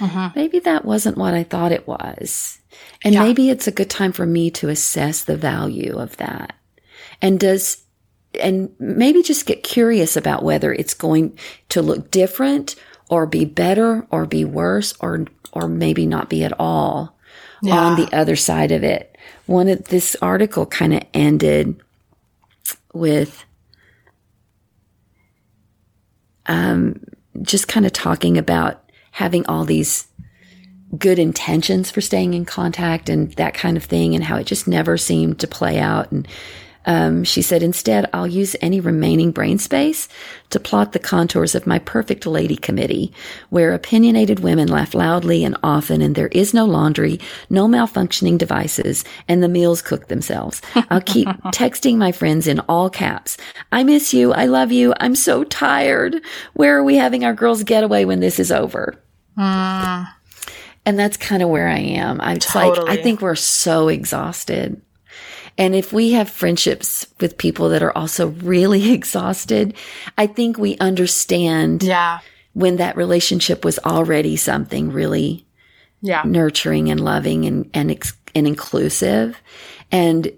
[0.00, 0.30] uh-huh.
[0.34, 2.60] Maybe that wasn't what I thought it was.
[3.04, 3.22] And yeah.
[3.22, 6.54] maybe it's a good time for me to assess the value of that.
[7.20, 7.84] And does,
[8.40, 12.74] and maybe just get curious about whether it's going to look different
[13.10, 17.18] or be better or be worse or, or maybe not be at all
[17.62, 17.78] yeah.
[17.78, 19.11] on the other side of it.
[19.46, 21.80] One of this article kind of ended
[22.92, 23.44] with,
[26.46, 27.02] um,
[27.42, 30.06] just kind of talking about having all these
[30.98, 34.68] good intentions for staying in contact and that kind of thing and how it just
[34.68, 36.12] never seemed to play out.
[36.12, 36.28] And
[36.84, 40.08] um, she said, instead, I'll use any remaining brain space
[40.50, 43.12] to plot the contours of my perfect lady committee,
[43.50, 49.04] where opinionated women laugh loudly and often, and there is no laundry, no malfunctioning devices,
[49.28, 50.60] and the meals cook themselves.
[50.90, 53.36] I'll keep texting my friends in all caps.
[53.70, 54.32] I miss you.
[54.32, 54.94] I love you.
[55.00, 56.20] I'm so tired.
[56.54, 59.00] Where are we having our girls' getaway when this is over?
[59.38, 60.08] Mm.
[60.84, 62.20] And that's kind of where I am.
[62.20, 62.88] I'm totally.
[62.88, 64.82] like, I think we're so exhausted.
[65.62, 69.74] And if we have friendships with people that are also really exhausted,
[70.18, 72.18] I think we understand yeah.
[72.52, 75.46] when that relationship was already something really
[76.00, 76.22] yeah.
[76.24, 77.96] nurturing and loving and, and,
[78.34, 79.40] and inclusive.
[79.92, 80.32] And,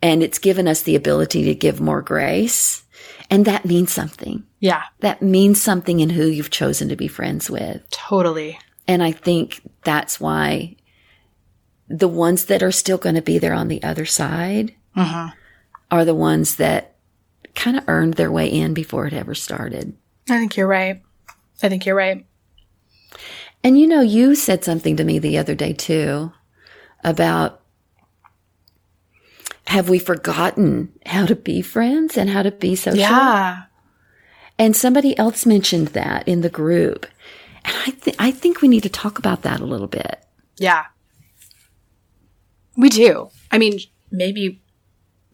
[0.00, 2.84] and it's given us the ability to give more grace.
[3.28, 4.44] And that means something.
[4.60, 4.84] Yeah.
[5.00, 7.82] That means something in who you've chosen to be friends with.
[7.90, 8.56] Totally.
[8.86, 10.76] And I think that's why
[11.88, 15.30] the ones that are still going to be there on the other side uh-huh.
[15.90, 16.96] are the ones that
[17.54, 19.96] kind of earned their way in before it ever started.
[20.28, 21.02] I think you're right.
[21.62, 22.26] I think you're right.
[23.64, 26.32] And you know, you said something to me the other day too
[27.02, 27.62] about
[29.66, 33.00] have we forgotten how to be friends and how to be social?
[33.00, 33.64] Yeah.
[34.58, 37.06] And somebody else mentioned that in the group.
[37.64, 40.24] And I, th- I think we need to talk about that a little bit.
[40.58, 40.84] Yeah.
[42.76, 43.30] We do.
[43.50, 44.62] I mean, maybe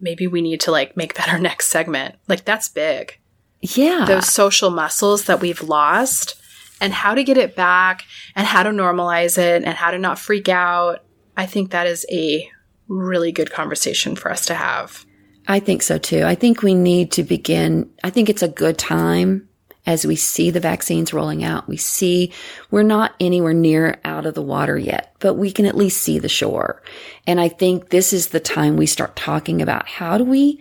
[0.01, 2.17] maybe we need to like make that our next segment.
[2.29, 3.19] Like that's big.
[3.61, 4.05] Yeah.
[4.07, 6.41] Those social muscles that we've lost
[6.81, 8.03] and how to get it back
[8.35, 11.05] and how to normalize it and how to not freak out.
[11.37, 12.49] I think that is a
[12.89, 15.07] really good conversation for us to have.
[15.47, 16.25] I think so too.
[16.25, 17.89] I think we need to begin.
[18.03, 19.49] I think it's a good time
[19.85, 21.69] as we see the vaccines rolling out.
[21.69, 22.33] We see
[22.71, 26.19] we're not anywhere near out of the water yet, but we can at least see
[26.19, 26.83] the shore.
[27.27, 30.61] And I think this is the time we start talking about how do we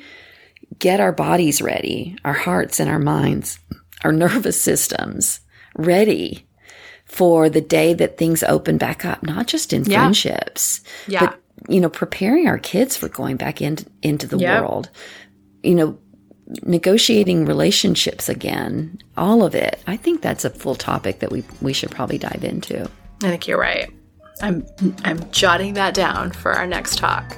[0.80, 3.60] get our bodies ready, our hearts and our minds,
[4.04, 5.42] our nervous systems
[5.76, 6.46] ready
[7.06, 10.00] for the day that things open back up, not just in yeah.
[10.00, 11.20] friendships, yeah.
[11.20, 14.62] but you know, preparing our kids for going back into into the yep.
[14.64, 14.90] world.
[15.62, 16.00] You know,
[16.64, 19.82] negotiating relationships again, all of it.
[19.88, 22.90] I think that's a full topic that we we should probably dive into.
[23.24, 23.92] I think you're right.
[24.42, 24.66] I'm
[25.04, 27.38] I'm jotting that down for our next talk.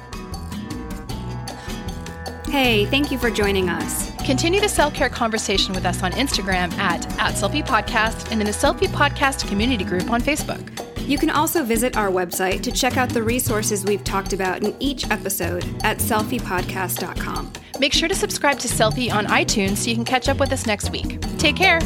[2.54, 4.12] Hey, thank you for joining us.
[4.24, 8.46] Continue the self care conversation with us on Instagram at, at Selfie Podcast and in
[8.46, 10.64] the Selfie Podcast community group on Facebook.
[11.04, 14.72] You can also visit our website to check out the resources we've talked about in
[14.78, 17.52] each episode at selfiepodcast.com.
[17.80, 20.64] Make sure to subscribe to Selfie on iTunes so you can catch up with us
[20.64, 21.20] next week.
[21.38, 21.80] Take care.